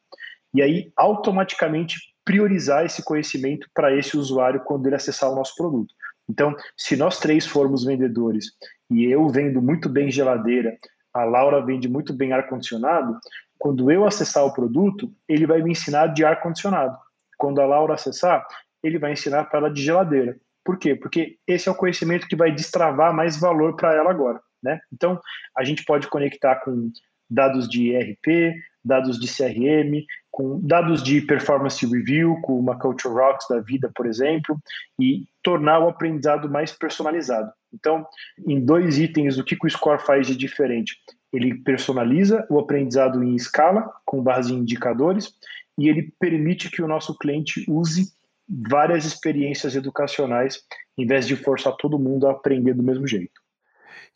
[0.53, 5.93] e aí automaticamente priorizar esse conhecimento para esse usuário quando ele acessar o nosso produto.
[6.29, 8.51] Então, se nós três formos vendedores
[8.89, 10.75] e eu vendo muito bem geladeira,
[11.13, 13.19] a Laura vende muito bem ar-condicionado,
[13.57, 16.97] quando eu acessar o produto, ele vai me ensinar de ar-condicionado.
[17.37, 18.45] Quando a Laura acessar,
[18.83, 20.37] ele vai ensinar para ela de geladeira.
[20.63, 20.95] Por quê?
[20.95, 24.39] Porque esse é o conhecimento que vai destravar mais valor para ela agora.
[24.63, 24.79] Né?
[24.91, 25.19] Então,
[25.55, 26.91] a gente pode conectar com
[27.29, 33.47] dados de ERP, dados de CRM, com dados de performance review, com uma Culture Rocks
[33.49, 34.59] da vida, por exemplo,
[34.99, 37.51] e tornar o aprendizado mais personalizado.
[37.73, 38.05] Então,
[38.45, 40.97] em dois itens, o que o Score faz de diferente?
[41.35, 45.33] Ele personaliza o aprendizado em escala, com base em indicadores,
[45.77, 48.13] e ele permite que o nosso cliente use
[48.47, 50.63] várias experiências educacionais,
[50.97, 53.41] em vez de forçar todo mundo a aprender do mesmo jeito.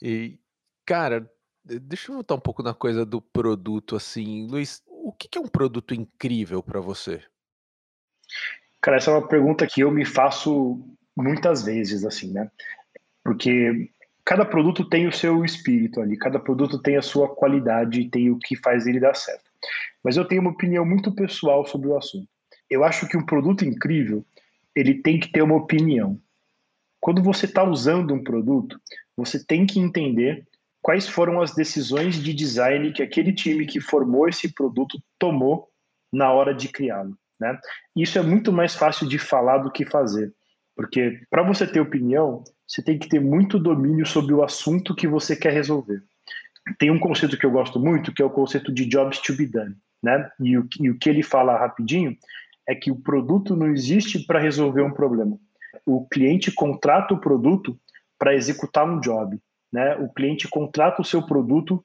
[0.01, 0.39] E,
[0.86, 1.29] cara,
[1.77, 4.47] Deixa eu voltar um pouco na coisa do produto, assim.
[4.47, 7.21] Luiz, o que é um produto incrível para você?
[8.82, 10.82] Cara, essa é uma pergunta que eu me faço
[11.15, 12.49] muitas vezes, assim, né?
[13.23, 13.91] Porque
[14.29, 18.37] cada produto tem o seu espírito ali, cada produto tem a sua qualidade, tem o
[18.37, 19.49] que faz ele dar certo.
[20.03, 22.29] Mas eu tenho uma opinião muito pessoal sobre o assunto.
[22.69, 24.23] Eu acho que um produto incrível,
[24.75, 26.21] ele tem que ter uma opinião.
[26.99, 28.79] Quando você está usando um produto,
[29.17, 30.47] você tem que entender
[30.79, 35.69] quais foram as decisões de design que aquele time que formou esse produto tomou
[36.13, 37.17] na hora de criá-lo.
[37.39, 37.57] Né?
[37.95, 40.31] Isso é muito mais fácil de falar do que fazer,
[40.79, 45.09] porque para você ter opinião, você tem que ter muito domínio sobre o assunto que
[45.09, 46.01] você quer resolver.
[46.77, 49.45] Tem um conceito que eu gosto muito, que é o conceito de jobs to be
[49.45, 49.75] done.
[50.01, 50.31] Né?
[50.39, 52.15] E, o, e o que ele fala rapidinho
[52.65, 55.37] é que o produto não existe para resolver um problema.
[55.85, 57.77] O cliente contrata o produto
[58.17, 59.37] para executar um job.
[59.73, 59.97] Né?
[59.97, 61.83] O cliente contrata o seu produto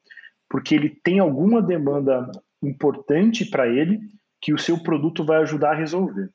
[0.49, 2.31] porque ele tem alguma demanda
[2.63, 3.99] importante para ele
[4.39, 6.29] que o seu produto vai ajudar a resolver.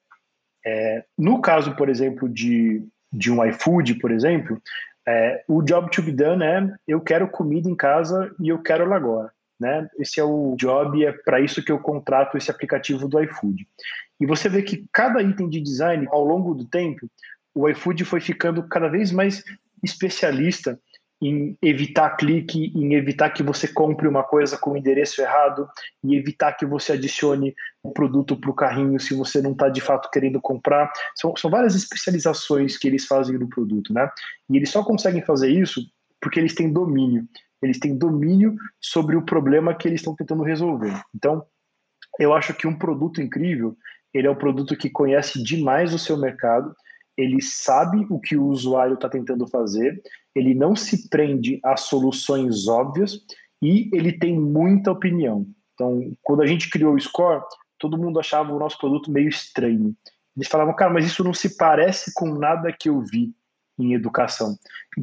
[0.65, 4.61] É, no caso, por exemplo, de, de um iFood, por exemplo,
[5.07, 8.85] é, o job to be done é eu quero comida em casa e eu quero
[8.85, 9.33] ela agora.
[9.59, 9.89] Né?
[9.99, 13.67] Esse é o job é para isso que eu contrato esse aplicativo do iFood.
[14.19, 17.07] E você vê que cada item de design, ao longo do tempo,
[17.55, 19.43] o iFood foi ficando cada vez mais
[19.83, 20.79] especialista
[21.21, 25.69] em evitar clique, em evitar que você compre uma coisa com o endereço errado,
[26.03, 27.55] e evitar que você adicione
[27.85, 30.91] um produto para o carrinho se você não está de fato querendo comprar.
[31.15, 34.09] São, são várias especializações que eles fazem no produto, né?
[34.49, 35.81] E eles só conseguem fazer isso
[36.21, 37.27] porque eles têm domínio.
[37.63, 40.99] Eles têm domínio sobre o problema que eles estão tentando resolver.
[41.15, 41.45] Então,
[42.19, 43.77] eu acho que um produto incrível,
[44.13, 46.75] ele é um produto que conhece demais o seu mercado,
[47.17, 50.01] ele sabe o que o usuário está tentando fazer,
[50.35, 53.21] ele não se prende a soluções óbvias
[53.63, 55.47] e ele tem muita opinião.
[55.75, 57.43] Então, quando a gente criou o Score,
[57.79, 59.95] todo mundo achava o nosso produto meio estranho.
[60.37, 63.35] Eles falavam, cara, mas isso não se parece com nada que eu vi
[63.79, 64.57] em educação.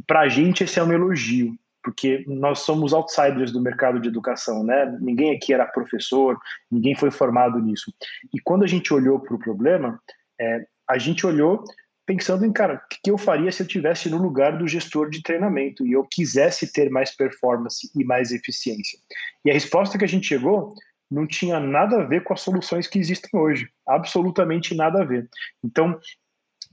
[0.05, 4.63] Para a gente esse é um elogio, porque nós somos outsiders do mercado de educação,
[4.63, 4.97] né?
[5.01, 6.37] Ninguém aqui era professor,
[6.71, 7.91] ninguém foi formado nisso.
[8.33, 9.99] E quando a gente olhou para o problema,
[10.39, 11.63] é, a gente olhou
[12.07, 15.21] pensando em, cara, o que eu faria se eu tivesse no lugar do gestor de
[15.21, 18.97] treinamento e eu quisesse ter mais performance e mais eficiência.
[19.43, 20.73] E a resposta que a gente chegou
[21.11, 25.29] não tinha nada a ver com as soluções que existem hoje, absolutamente nada a ver.
[25.61, 25.99] Então,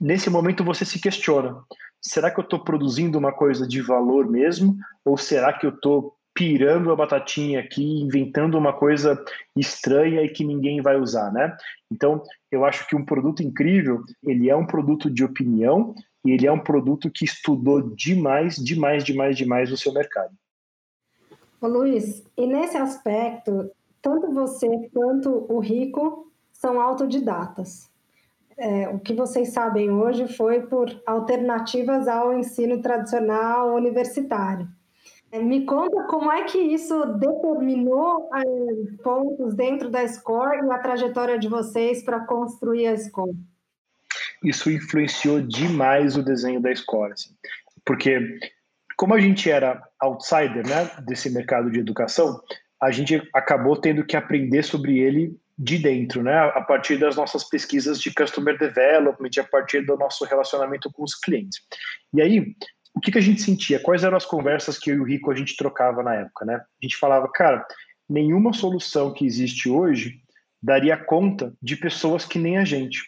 [0.00, 1.60] nesse momento você se questiona:
[2.00, 4.76] será que eu estou produzindo uma coisa de valor mesmo?
[5.04, 9.22] Ou será que eu estou pirando a batatinha aqui, inventando uma coisa
[9.56, 11.56] estranha e que ninguém vai usar, né?
[11.90, 15.94] Então, eu acho que um produto incrível, ele é um produto de opinião
[16.24, 20.34] e ele é um produto que estudou demais, demais, demais, demais o seu mercado.
[21.60, 23.70] Ô Luiz, e nesse aspecto,
[24.02, 27.88] tanto você quanto o Rico são autodidatas.
[28.56, 34.68] É, o que vocês sabem hoje foi por alternativas ao ensino tradicional universitário.
[35.34, 40.78] É, me conta como é que isso determinou é, pontos dentro da Score e a
[40.78, 43.36] trajetória de vocês para construir a Score.
[44.44, 47.34] Isso influenciou demais o desenho da Score, assim,
[47.84, 48.38] porque
[48.96, 52.40] como a gente era outsider né, desse mercado de educação,
[52.80, 57.42] a gente acabou tendo que aprender sobre ele de dentro, né, a partir das nossas
[57.42, 61.60] pesquisas de customer development, a partir do nosso relacionamento com os clientes.
[62.12, 62.54] E aí,
[62.94, 63.80] o que, que a gente sentia?
[63.80, 66.54] Quais eram as conversas que eu e o Rico a gente trocava na época, né?
[66.54, 67.66] A gente falava, cara,
[68.08, 70.20] nenhuma solução que existe hoje
[70.62, 73.02] daria conta de pessoas que nem a gente.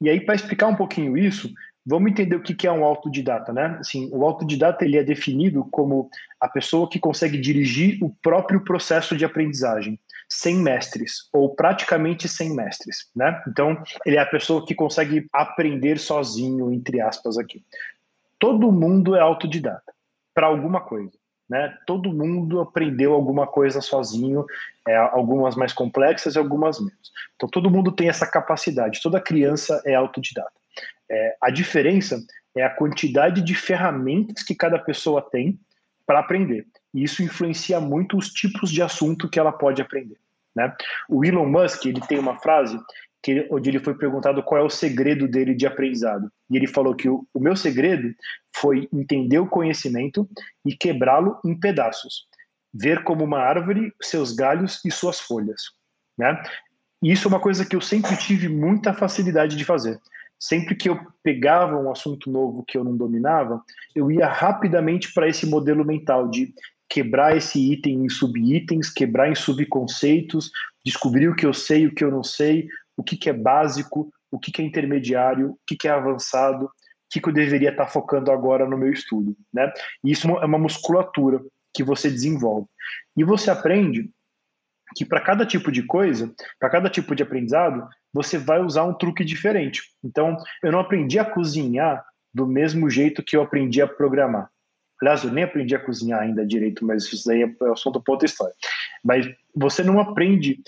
[0.00, 1.52] E aí, para explicar um pouquinho isso,
[1.84, 3.76] vamos entender o que, que é um autodidata, né?
[3.80, 6.08] Assim, o autodidata ele é definido como
[6.40, 12.54] a pessoa que consegue dirigir o próprio processo de aprendizagem sem mestres ou praticamente sem
[12.54, 13.42] mestres, né?
[13.48, 17.62] Então, ele é a pessoa que consegue aprender sozinho, entre aspas aqui
[18.42, 19.94] todo mundo é autodidata
[20.34, 21.12] para alguma coisa.
[21.48, 21.78] Né?
[21.86, 24.44] Todo mundo aprendeu alguma coisa sozinho,
[24.88, 27.12] é, algumas mais complexas e algumas menos.
[27.36, 30.50] Então, todo mundo tem essa capacidade, toda criança é autodidata.
[31.08, 32.18] É, a diferença
[32.56, 35.56] é a quantidade de ferramentas que cada pessoa tem
[36.04, 36.66] para aprender.
[36.92, 40.18] E isso influencia muito os tipos de assunto que ela pode aprender.
[40.52, 40.74] Né?
[41.08, 42.76] O Elon Musk ele tem uma frase
[43.22, 46.30] que, onde ele foi perguntado qual é o segredo dele de aprendizado.
[46.50, 48.12] E ele falou que o, o meu segredo
[48.54, 50.28] foi entender o conhecimento
[50.64, 52.26] e quebrá-lo em pedaços.
[52.74, 55.62] Ver como uma árvore seus galhos e suas folhas.
[56.18, 56.42] Né?
[57.02, 60.00] E isso é uma coisa que eu sempre tive muita facilidade de fazer.
[60.38, 63.62] Sempre que eu pegava um assunto novo que eu não dominava,
[63.94, 66.52] eu ia rapidamente para esse modelo mental de
[66.88, 70.50] quebrar esse item em subitens, quebrar em subconceitos,
[70.84, 73.32] descobrir o que eu sei e o que eu não sei, o que, que é
[73.32, 76.70] básico, o que, que é intermediário, o que, que é avançado, o
[77.10, 79.36] que, que eu deveria estar focando agora no meu estudo.
[79.52, 79.70] Né?
[80.04, 81.40] E isso é uma musculatura
[81.72, 82.66] que você desenvolve.
[83.16, 84.10] E você aprende
[84.94, 88.94] que para cada tipo de coisa, para cada tipo de aprendizado, você vai usar um
[88.94, 89.82] truque diferente.
[90.04, 94.50] Então, eu não aprendi a cozinhar do mesmo jeito que eu aprendi a programar.
[95.00, 98.26] Aliás, eu nem aprendi a cozinhar ainda direito, mas isso daí é assunto para outra
[98.26, 98.54] história.
[99.02, 100.60] Mas você não aprende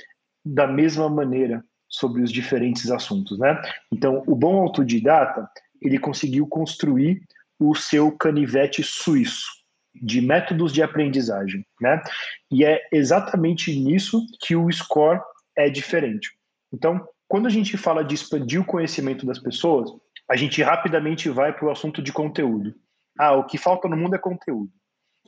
[0.44, 3.60] da mesma maneira sobre os diferentes assuntos, né?
[3.92, 5.48] Então, o bom autodidata,
[5.80, 7.22] ele conseguiu construir
[7.58, 9.46] o seu canivete suíço
[9.94, 12.02] de métodos de aprendizagem, né?
[12.50, 15.20] E é exatamente nisso que o score
[15.56, 16.30] é diferente.
[16.72, 19.90] Então, quando a gente fala de expandir o conhecimento das pessoas,
[20.28, 22.74] a gente rapidamente vai para o assunto de conteúdo.
[23.18, 24.70] Ah, o que falta no mundo é conteúdo.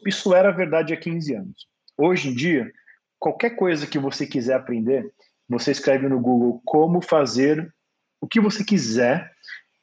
[0.04, 1.66] Isso era verdade há 15 anos.
[1.96, 2.70] Hoje em dia,
[3.18, 5.10] qualquer coisa que você quiser aprender,
[5.48, 7.72] você escreve no Google como fazer
[8.20, 9.30] o que você quiser,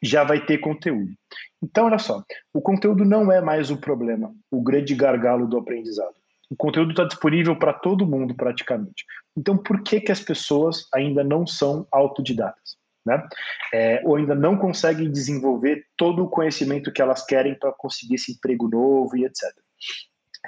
[0.02, 1.14] já vai ter conteúdo.
[1.62, 2.22] Então, olha só,
[2.54, 6.16] o conteúdo não é mais o problema, o grande gargalo do aprendizado.
[6.50, 9.06] O conteúdo está disponível para todo mundo praticamente.
[9.36, 12.76] Então, por que, que as pessoas ainda não são autodidatas?
[13.06, 13.26] Né?
[13.74, 18.34] É, ou ainda não conseguem desenvolver todo o conhecimento que elas querem para conseguir esse
[18.34, 19.44] emprego novo e etc.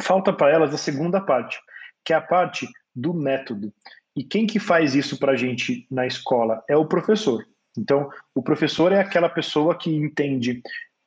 [0.02, 1.58] Falta para elas a segunda parte,
[2.04, 3.74] que é a parte do método.
[4.16, 7.46] E quem que faz isso para a gente na escola é o professor.
[7.78, 10.62] Então, o professor é aquela pessoa que entende,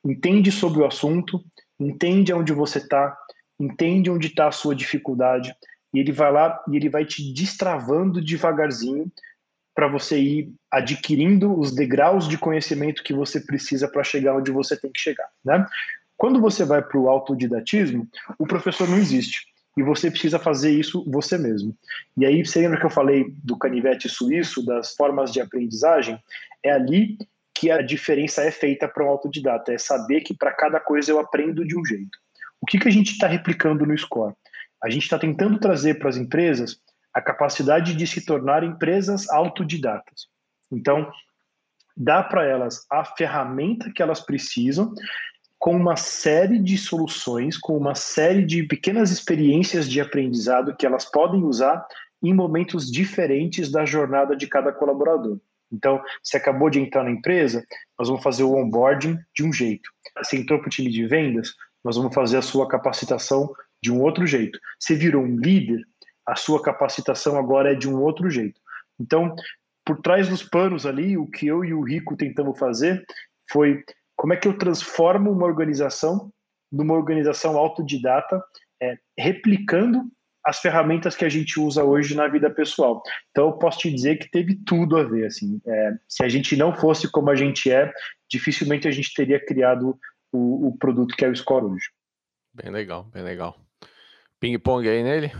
[0.05, 1.43] entende sobre o assunto,
[1.79, 3.17] entende onde você está,
[3.59, 5.55] entende onde está a sua dificuldade,
[5.91, 9.11] e ele vai lá e ele vai te destravando devagarzinho
[9.73, 14.77] para você ir adquirindo os degraus de conhecimento que você precisa para chegar onde você
[14.77, 15.65] tem que chegar, né?
[16.15, 18.07] Quando você vai para o autodidatismo,
[18.37, 19.48] o professor não existe
[19.79, 21.73] e você precisa fazer isso você mesmo.
[22.17, 26.19] E aí, você lembra que eu falei do canivete suíço, das formas de aprendizagem?
[26.61, 27.17] É ali
[27.55, 31.19] que a diferença é feita para um autodidata, é saber que para cada coisa eu
[31.19, 32.17] aprendo de um jeito.
[32.59, 34.35] O que, que a gente está replicando no Score?
[34.83, 36.81] A gente está tentando trazer para as empresas
[37.13, 40.27] a capacidade de se tornar empresas autodidatas.
[40.69, 41.09] Então,
[41.95, 44.93] dá para elas a ferramenta que elas precisam
[45.59, 51.03] com uma série de soluções, com uma série de pequenas experiências de aprendizado que elas
[51.03, 51.85] podem usar
[52.23, 55.37] em momentos diferentes da jornada de cada colaborador.
[55.71, 57.63] Então, você acabou de entrar na empresa,
[57.97, 59.89] nós vamos fazer o onboarding de um jeito.
[60.17, 61.53] Você entrou para o time de vendas,
[61.83, 63.53] nós vamos fazer a sua capacitação
[63.83, 64.57] de um outro jeito.
[64.79, 65.81] Você virou um líder,
[66.25, 68.59] a sua capacitação agora é de um outro jeito.
[68.99, 69.35] Então,
[69.85, 73.05] por trás dos panos ali, o que eu e o Rico tentamos fazer
[73.51, 73.83] foi
[74.19, 76.29] como é que eu transformo uma organização
[76.69, 78.43] numa organização autodidata,
[78.81, 80.03] é, replicando
[80.45, 83.01] as ferramentas que a gente usa hoje na vida pessoal.
[83.31, 85.27] Então, eu posso te dizer que teve tudo a ver.
[85.27, 87.91] Assim, é, se a gente não fosse como a gente é,
[88.29, 89.97] dificilmente a gente teria criado
[90.33, 91.89] o, o produto que é o Score hoje.
[92.53, 93.57] Bem legal, bem legal.
[94.39, 95.31] Ping-pong aí nele?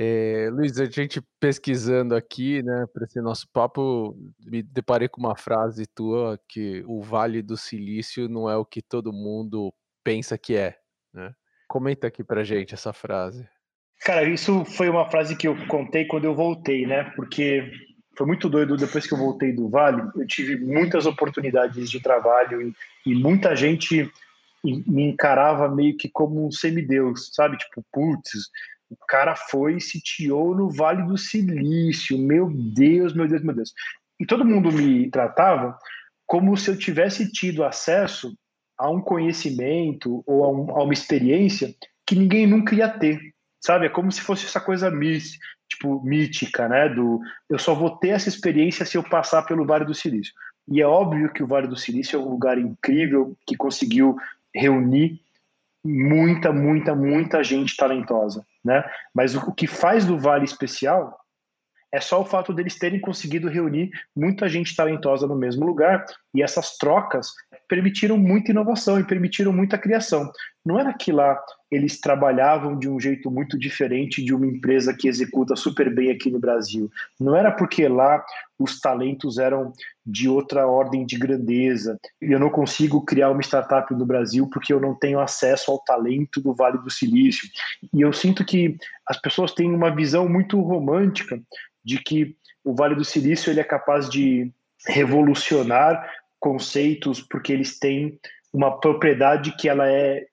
[0.00, 5.34] É, Luiz, a gente pesquisando aqui, né, para esse nosso papo, me deparei com uma
[5.34, 9.74] frase tua que o Vale do Silício não é o que todo mundo
[10.04, 10.78] pensa que é,
[11.12, 11.34] né?
[11.66, 13.48] Comenta aqui pra gente essa frase.
[14.02, 17.10] Cara, isso foi uma frase que eu contei quando eu voltei, né?
[17.16, 17.68] Porque
[18.16, 22.62] foi muito doido depois que eu voltei do Vale, eu tive muitas oportunidades de trabalho
[22.62, 22.72] e,
[23.04, 24.08] e muita gente
[24.62, 27.58] me encarava meio que como um semideus, sabe?
[27.58, 28.48] Tipo, putz,
[28.90, 32.18] o cara foi e sitiou no Vale do Silício.
[32.18, 33.72] Meu Deus, meu Deus, meu Deus.
[34.18, 35.78] E todo mundo me tratava
[36.26, 38.34] como se eu tivesse tido acesso
[38.76, 41.74] a um conhecimento ou a, um, a uma experiência
[42.06, 43.20] que ninguém nunca ia ter.
[43.60, 43.86] Sabe?
[43.86, 44.90] É como se fosse essa coisa
[45.68, 46.88] tipo, mítica, né?
[46.88, 47.20] Do
[47.50, 50.32] eu só vou ter essa experiência se eu passar pelo Vale do Silício.
[50.66, 54.16] E é óbvio que o Vale do Silício é um lugar incrível que conseguiu
[54.54, 55.20] reunir
[55.88, 58.84] muita, muita, muita gente talentosa, né?
[59.14, 61.18] Mas o, que faz do Vale especial
[61.90, 66.42] é só o fato deles terem conseguido reunir muita gente talentosa no mesmo lugar e
[66.42, 67.28] essas trocas
[67.66, 70.30] permitiram muita inovação e permitiram muita criação.
[70.68, 75.08] Não era que lá eles trabalhavam de um jeito muito diferente de uma empresa que
[75.08, 76.90] executa super bem aqui no Brasil.
[77.18, 78.22] Não era porque lá
[78.58, 79.72] os talentos eram
[80.04, 81.98] de outra ordem de grandeza.
[82.20, 86.38] Eu não consigo criar uma startup no Brasil porque eu não tenho acesso ao talento
[86.38, 87.48] do Vale do Silício.
[87.90, 91.40] E eu sinto que as pessoas têm uma visão muito romântica
[91.82, 94.52] de que o Vale do Silício ele é capaz de
[94.86, 96.06] revolucionar
[96.38, 98.20] conceitos porque eles têm
[98.52, 100.26] uma propriedade que ela é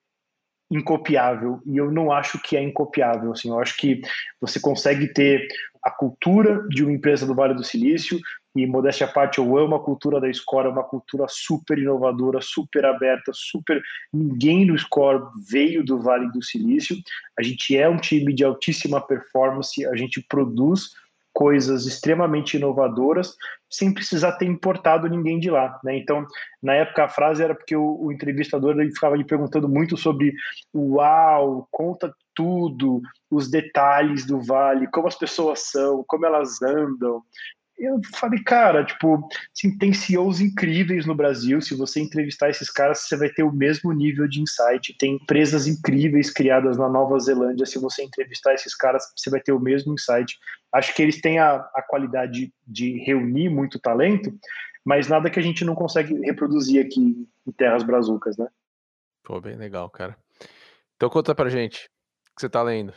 [0.70, 3.48] incopiável e eu não acho que é incopiável assim.
[3.48, 4.00] Eu acho que
[4.40, 5.46] você consegue ter
[5.82, 8.18] a cultura de uma empresa do Vale do Silício
[8.56, 12.40] e modéstia à parte eu amo a cultura da Score é uma cultura super inovadora
[12.40, 13.80] super aberta super
[14.12, 16.96] ninguém no Score veio do Vale do Silício.
[17.38, 20.90] A gente é um time de altíssima performance a gente produz
[21.36, 23.36] coisas extremamente inovadoras
[23.70, 25.94] sem precisar ter importado ninguém de lá, né?
[25.98, 26.26] Então,
[26.62, 30.32] na época a frase era porque o, o entrevistador ele ficava me perguntando muito sobre
[30.74, 37.22] uau, conta tudo, os detalhes do vale, como as pessoas são, como elas andam,
[37.78, 41.60] eu falei, cara, tipo, assim, tem CEOs incríveis no Brasil.
[41.60, 44.96] Se você entrevistar esses caras, você vai ter o mesmo nível de insight.
[44.98, 47.66] Tem empresas incríveis criadas na Nova Zelândia.
[47.66, 50.38] Se você entrevistar esses caras, você vai ter o mesmo insight.
[50.72, 54.32] Acho que eles têm a, a qualidade de reunir muito talento,
[54.84, 58.48] mas nada que a gente não consegue reproduzir aqui em terras brazucas, né?
[59.22, 60.16] Pô, bem legal, cara.
[60.96, 61.90] Então conta pra gente,
[62.30, 62.94] o que você tá lendo?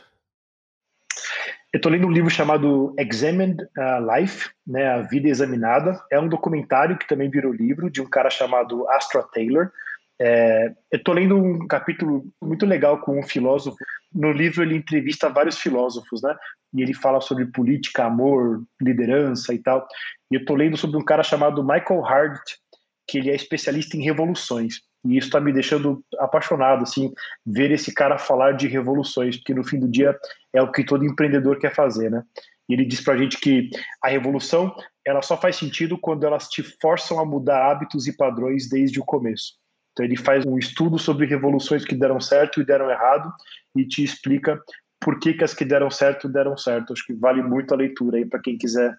[1.72, 6.02] Eu estou lendo um livro chamado Examined uh, Life, né, A Vida Examinada.
[6.10, 9.70] É um documentário que também virou livro de um cara chamado Astra Taylor.
[10.20, 13.76] É, eu estou lendo um capítulo muito legal com um filósofo.
[14.12, 16.36] No livro ele entrevista vários filósofos, né?
[16.74, 19.86] E ele fala sobre política, amor, liderança e tal.
[20.30, 22.42] E eu estou lendo sobre um cara chamado Michael Hart,
[23.08, 24.80] que ele é especialista em revoluções.
[25.04, 27.12] E isso está me deixando apaixonado, assim,
[27.44, 30.18] ver esse cara falar de revoluções, porque no fim do dia
[30.52, 32.22] é o que todo empreendedor quer fazer, né?
[32.68, 33.70] E ele diz para a gente que
[34.02, 34.74] a revolução
[35.04, 39.04] ela só faz sentido quando elas te forçam a mudar hábitos e padrões desde o
[39.04, 39.54] começo.
[39.92, 43.32] Então ele faz um estudo sobre revoluções que deram certo e deram errado
[43.74, 44.62] e te explica
[45.00, 46.92] por que, que as que deram certo deram certo.
[46.92, 48.96] Acho que vale muito a leitura aí para quem quiser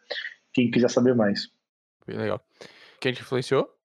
[0.54, 1.48] quem quiser saber mais.
[2.06, 2.42] Legal.
[3.00, 3.81] Quem te influenciou?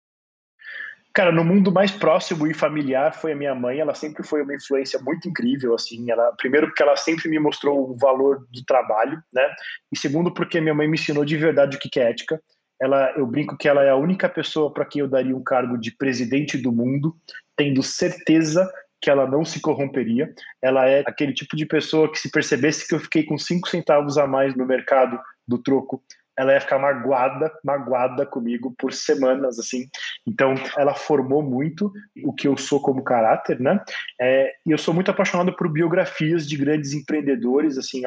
[1.16, 3.78] Cara, no mundo mais próximo e familiar foi a minha mãe.
[3.78, 6.10] Ela sempre foi uma influência muito incrível, assim.
[6.10, 9.50] Ela, primeiro porque ela sempre me mostrou o valor do trabalho, né?
[9.90, 12.38] E segundo porque minha mãe me ensinou de verdade o que é ética.
[12.78, 15.78] Ela, eu brinco que ela é a única pessoa para quem eu daria um cargo
[15.78, 17.16] de presidente do mundo,
[17.56, 20.34] tendo certeza que ela não se corromperia.
[20.60, 24.18] Ela é aquele tipo de pessoa que se percebesse que eu fiquei com cinco centavos
[24.18, 26.02] a mais no mercado do troco,
[26.36, 29.86] ela ia ficar magoada, magoada comigo por semanas, assim.
[30.26, 31.92] Então, ela formou muito
[32.24, 33.82] o que eu sou como caráter, né?
[34.20, 38.02] É, e eu sou muito apaixonado por biografias de grandes empreendedores, assim.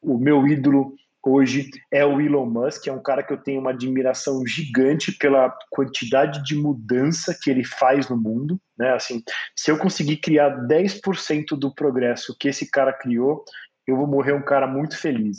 [0.00, 3.70] O meu ídolo hoje é o Elon Musk, é um cara que eu tenho uma
[3.70, 8.92] admiração gigante pela quantidade de mudança que ele faz no mundo, né?
[8.92, 9.22] Assim,
[9.56, 13.44] se eu conseguir criar 10% do progresso que esse cara criou,
[13.86, 15.38] eu vou morrer um cara muito feliz.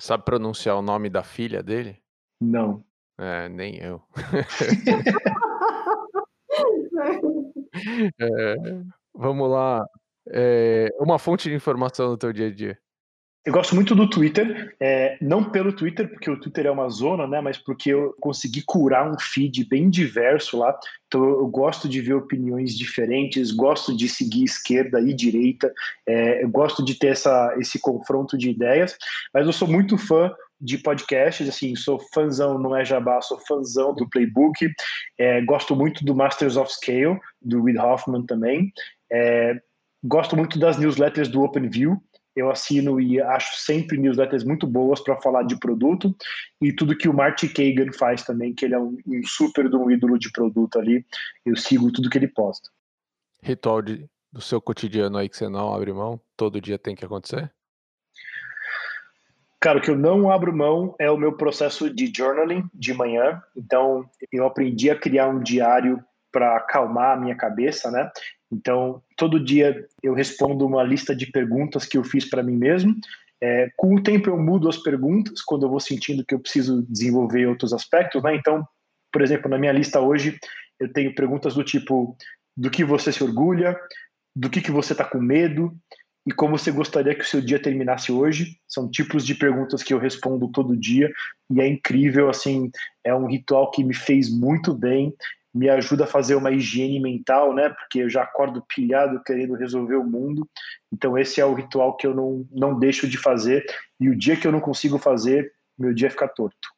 [0.00, 2.02] Sabe pronunciar o nome da filha dele?
[2.40, 2.84] Não.
[3.18, 4.02] É, nem eu.
[8.20, 8.54] é,
[9.14, 9.84] vamos lá.
[10.28, 12.78] É, uma fonte de informação no teu dia a dia.
[13.44, 17.26] Eu gosto muito do Twitter, é, não pelo Twitter, porque o Twitter é uma zona,
[17.26, 17.42] né?
[17.42, 20.74] Mas porque eu consegui curar um feed bem diverso lá.
[21.06, 25.70] Então eu gosto de ver opiniões diferentes, gosto de seguir esquerda e direita,
[26.06, 28.96] é, eu gosto de ter essa, esse confronto de ideias.
[29.34, 33.94] Mas eu sou muito fã de podcasts, assim, sou fãzão, não é jabá, sou fãzão
[33.94, 34.72] do Playbook,
[35.18, 38.72] é, gosto muito do Masters of Scale, do Reid Hoffman também,
[39.12, 39.60] é,
[40.02, 42.00] gosto muito das newsletters do OpenView,
[42.34, 46.14] eu assino e acho sempre newsletters muito boas para falar de produto
[46.60, 49.76] e tudo que o Marty Kagan faz também, que ele é um, um super de
[49.76, 51.04] um ídolo de produto ali.
[51.44, 52.68] Eu sigo tudo que ele posta.
[53.42, 57.04] Ritual de, do seu cotidiano aí que você não abre mão, todo dia tem que
[57.04, 57.52] acontecer?
[59.60, 63.42] Cara, o que eu não abro mão é o meu processo de journaling de manhã.
[63.56, 68.10] Então, eu aprendi a criar um diário para acalmar a minha cabeça, né?
[68.52, 72.94] Então, todo dia eu respondo uma lista de perguntas que eu fiz para mim mesmo.
[73.40, 76.82] É, com o tempo eu mudo as perguntas quando eu vou sentindo que eu preciso
[76.88, 78.34] desenvolver outros aspectos, né?
[78.36, 78.66] Então,
[79.12, 80.38] por exemplo, na minha lista hoje
[80.78, 82.16] eu tenho perguntas do tipo:
[82.56, 83.78] do que você se orgulha,
[84.34, 85.74] do que, que você está com medo
[86.26, 88.56] e como você gostaria que o seu dia terminasse hoje.
[88.66, 91.12] São tipos de perguntas que eu respondo todo dia
[91.50, 92.70] e é incrível, assim,
[93.04, 95.12] é um ritual que me fez muito bem
[95.54, 97.68] me ajuda a fazer uma higiene mental, né?
[97.68, 100.48] Porque eu já acordo pilhado querendo resolver o mundo.
[100.92, 103.64] Então esse é o ritual que eu não, não deixo de fazer.
[104.00, 106.74] E o dia que eu não consigo fazer, meu dia fica torto.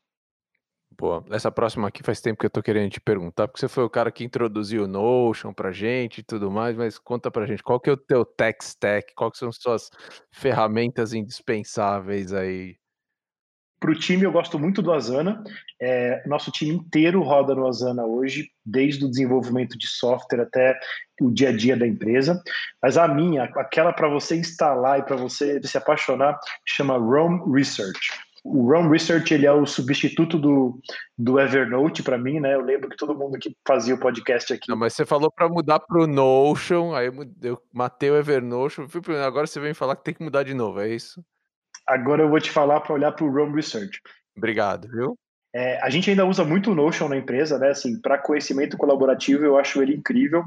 [0.98, 1.24] Boa.
[1.30, 3.90] Essa próxima aqui faz tempo que eu tô querendo te perguntar, porque você foi o
[3.90, 7.78] cara que introduziu o Notion pra gente e tudo mais, mas conta pra gente, qual
[7.78, 9.14] que é o teu tech stack?
[9.14, 9.90] Quais são suas
[10.32, 12.76] ferramentas indispensáveis aí
[13.78, 15.42] para o time, eu gosto muito do Asana.
[15.80, 20.78] É, nosso time inteiro roda no Asana hoje, desde o desenvolvimento de software até
[21.20, 22.42] o dia a dia da empresa.
[22.82, 28.10] Mas a minha, aquela para você instalar e para você se apaixonar, chama Rome Research.
[28.44, 30.78] O Rome Research ele é o substituto do,
[31.18, 32.54] do Evernote para mim, né?
[32.54, 34.68] Eu lembro que todo mundo que fazia o podcast aqui.
[34.68, 37.10] Não, mas você falou para mudar para o Notion, aí
[37.42, 38.80] eu matei o Evernote,
[39.26, 41.20] agora você vem falar que tem que mudar de novo, é isso?
[41.86, 44.00] Agora eu vou te falar para olhar para o Rome Research.
[44.36, 45.16] Obrigado, viu?
[45.54, 47.70] É, a gente ainda usa muito o Notion na empresa, né?
[47.70, 50.44] Assim, para conhecimento colaborativo eu acho ele incrível,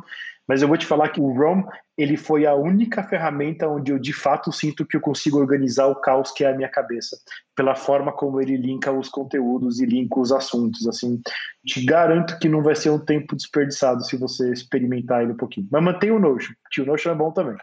[0.48, 1.64] mas eu vou te falar que o Rome
[1.98, 5.96] ele foi a única ferramenta onde eu de fato sinto que eu consigo organizar o
[5.96, 7.18] caos que é a minha cabeça,
[7.56, 10.88] pela forma como ele linka os conteúdos e linka os assuntos.
[10.88, 11.20] Assim,
[11.66, 15.68] te garanto que não vai ser um tempo desperdiçado se você experimentar ele um pouquinho.
[15.72, 17.58] Mas mantenha o Notion, que o Notion é bom também.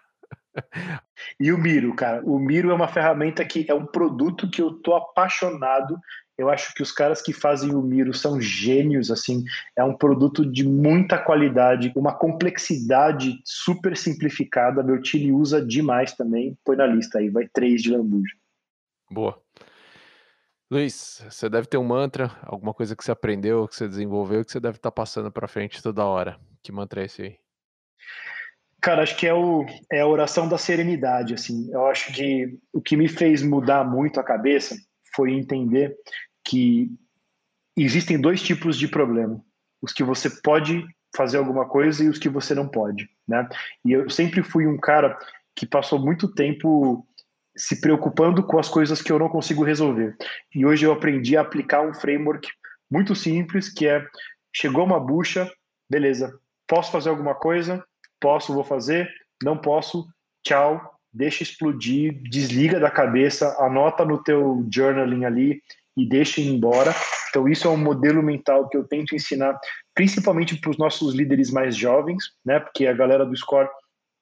[1.41, 4.73] E o Miro, cara, o Miro é uma ferramenta que é um produto que eu
[4.73, 5.99] tô apaixonado.
[6.37, 9.43] Eu acho que os caras que fazem o Miro são gênios, assim.
[9.75, 14.83] É um produto de muita qualidade, uma complexidade super simplificada.
[14.83, 16.57] Meu time usa demais também.
[16.65, 18.35] Põe na lista aí, vai três de lambuja.
[19.11, 19.41] Boa.
[20.71, 24.51] Luiz, você deve ter um mantra, alguma coisa que você aprendeu, que você desenvolveu, que
[24.51, 26.39] você deve estar tá passando para frente toda hora.
[26.63, 27.39] Que mantra é esse aí?
[28.87, 31.69] Cara, acho que é, o, é a oração da serenidade, assim.
[31.73, 34.77] Eu acho que o que me fez mudar muito a cabeça
[35.13, 35.93] foi entender
[36.45, 36.89] que
[37.77, 39.45] existem dois tipos de problema.
[39.83, 43.49] Os que você pode fazer alguma coisa e os que você não pode, né?
[43.85, 45.19] E eu sempre fui um cara
[45.57, 47.05] que passou muito tempo
[47.57, 50.17] se preocupando com as coisas que eu não consigo resolver.
[50.55, 52.49] E hoje eu aprendi a aplicar um framework
[52.89, 54.07] muito simples, que é
[54.55, 55.51] chegou uma bucha,
[55.91, 57.85] beleza, posso fazer alguma coisa?
[58.21, 59.09] Posso, vou fazer.
[59.43, 60.07] Não posso,
[60.45, 65.63] tchau, deixa explodir, desliga da cabeça, anota no teu journaling ali
[65.97, 66.95] e deixa ir embora.
[67.31, 69.59] Então isso é um modelo mental que eu tento ensinar
[69.95, 72.61] principalmente para os nossos líderes mais jovens, né?
[72.61, 73.69] Porque a galera do Score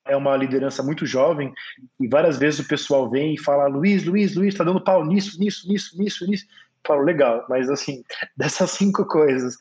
[0.07, 1.53] é uma liderança muito jovem
[1.99, 5.38] e várias vezes o pessoal vem e fala Luiz, Luiz, Luiz, tá dando pau nisso,
[5.40, 6.45] nisso, nisso, nisso, nisso.
[6.45, 8.05] Eu falo, legal, mas assim,
[8.36, 9.57] dessas cinco coisas,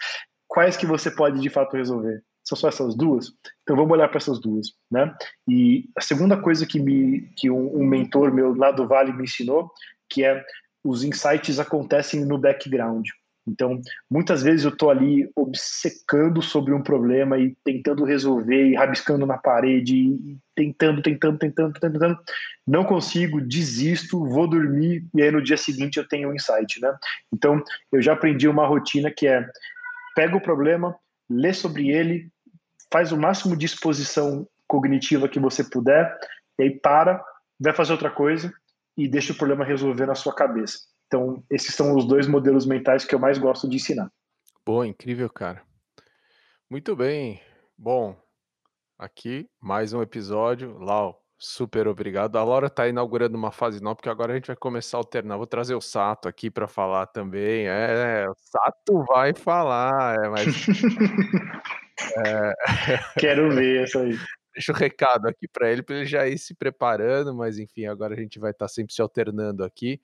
[0.48, 2.22] quais que você pode de fato resolver?
[2.44, 3.32] São só essas duas?
[3.62, 5.14] Então vamos olhar para essas duas, né?
[5.48, 9.24] E a segunda coisa que me que um, um mentor meu lá do Vale me
[9.24, 9.72] ensinou,
[10.10, 10.44] que é
[10.84, 13.08] os insights acontecem no background.
[13.48, 19.26] Então, muitas vezes eu estou ali obcecando sobre um problema e tentando resolver, e rabiscando
[19.26, 22.18] na parede, e tentando, tentando, tentando, tentando,
[22.66, 26.96] não consigo, desisto, vou dormir e aí no dia seguinte eu tenho um insight, né?
[27.34, 29.46] Então, eu já aprendi uma rotina que é
[30.16, 30.96] pega o problema,
[31.30, 32.30] lê sobre ele,
[32.94, 36.16] faz o máximo de exposição cognitiva que você puder,
[36.60, 37.26] e aí para,
[37.60, 38.54] vai fazer outra coisa
[38.96, 40.78] e deixa o problema resolver na sua cabeça.
[41.08, 44.12] Então, esses são os dois modelos mentais que eu mais gosto de ensinar.
[44.64, 45.64] Boa, incrível, cara.
[46.70, 47.41] Muito bem.
[47.76, 48.16] Bom,
[48.98, 50.78] aqui mais um episódio.
[50.78, 52.38] Lau, super obrigado.
[52.38, 55.38] A Laura está inaugurando uma fase nova, porque agora a gente vai começar a alternar.
[55.38, 57.66] Vou trazer o Sato aqui para falar também.
[57.68, 60.46] É, o Sato vai falar, é, mas.
[62.26, 62.54] é...
[63.20, 64.18] Quero ver essa aí.
[64.54, 68.14] Deixa o recado aqui para ele, para ele já ir se preparando, mas enfim, agora
[68.14, 70.00] a gente vai estar tá sempre se alternando aqui.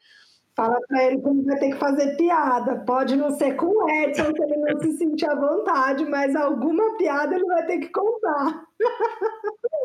[0.56, 2.84] Fala para ele que ele vai ter que fazer piada.
[2.84, 6.98] Pode não ser com o Edson, se ele não se sentir à vontade, mas alguma
[6.98, 8.64] piada ele vai ter que contar.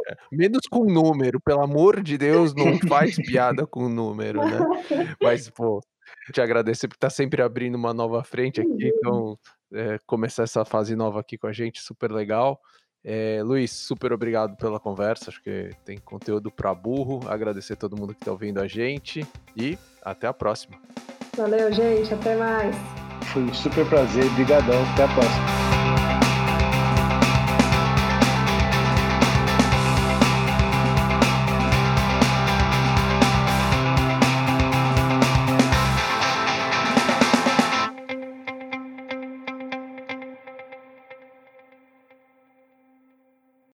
[0.09, 4.59] É, menos com número, pelo amor de Deus, não faz piada com número, né?
[5.23, 5.81] Mas, pô,
[6.33, 8.89] te agradecer por estar sempre abrindo uma nova frente aqui.
[8.89, 9.39] Então,
[9.75, 12.61] é, começar essa fase nova aqui com a gente, super legal.
[13.05, 15.29] É, Luiz, super obrigado pela conversa.
[15.29, 17.21] Acho que tem conteúdo para burro.
[17.29, 20.79] Agradecer a todo mundo que está ouvindo a gente e até a próxima.
[21.37, 22.15] Valeu, gente.
[22.15, 22.75] Até mais.
[23.33, 24.25] Foi um super prazer.
[24.25, 24.83] Obrigadão.
[24.93, 25.74] Até a próxima.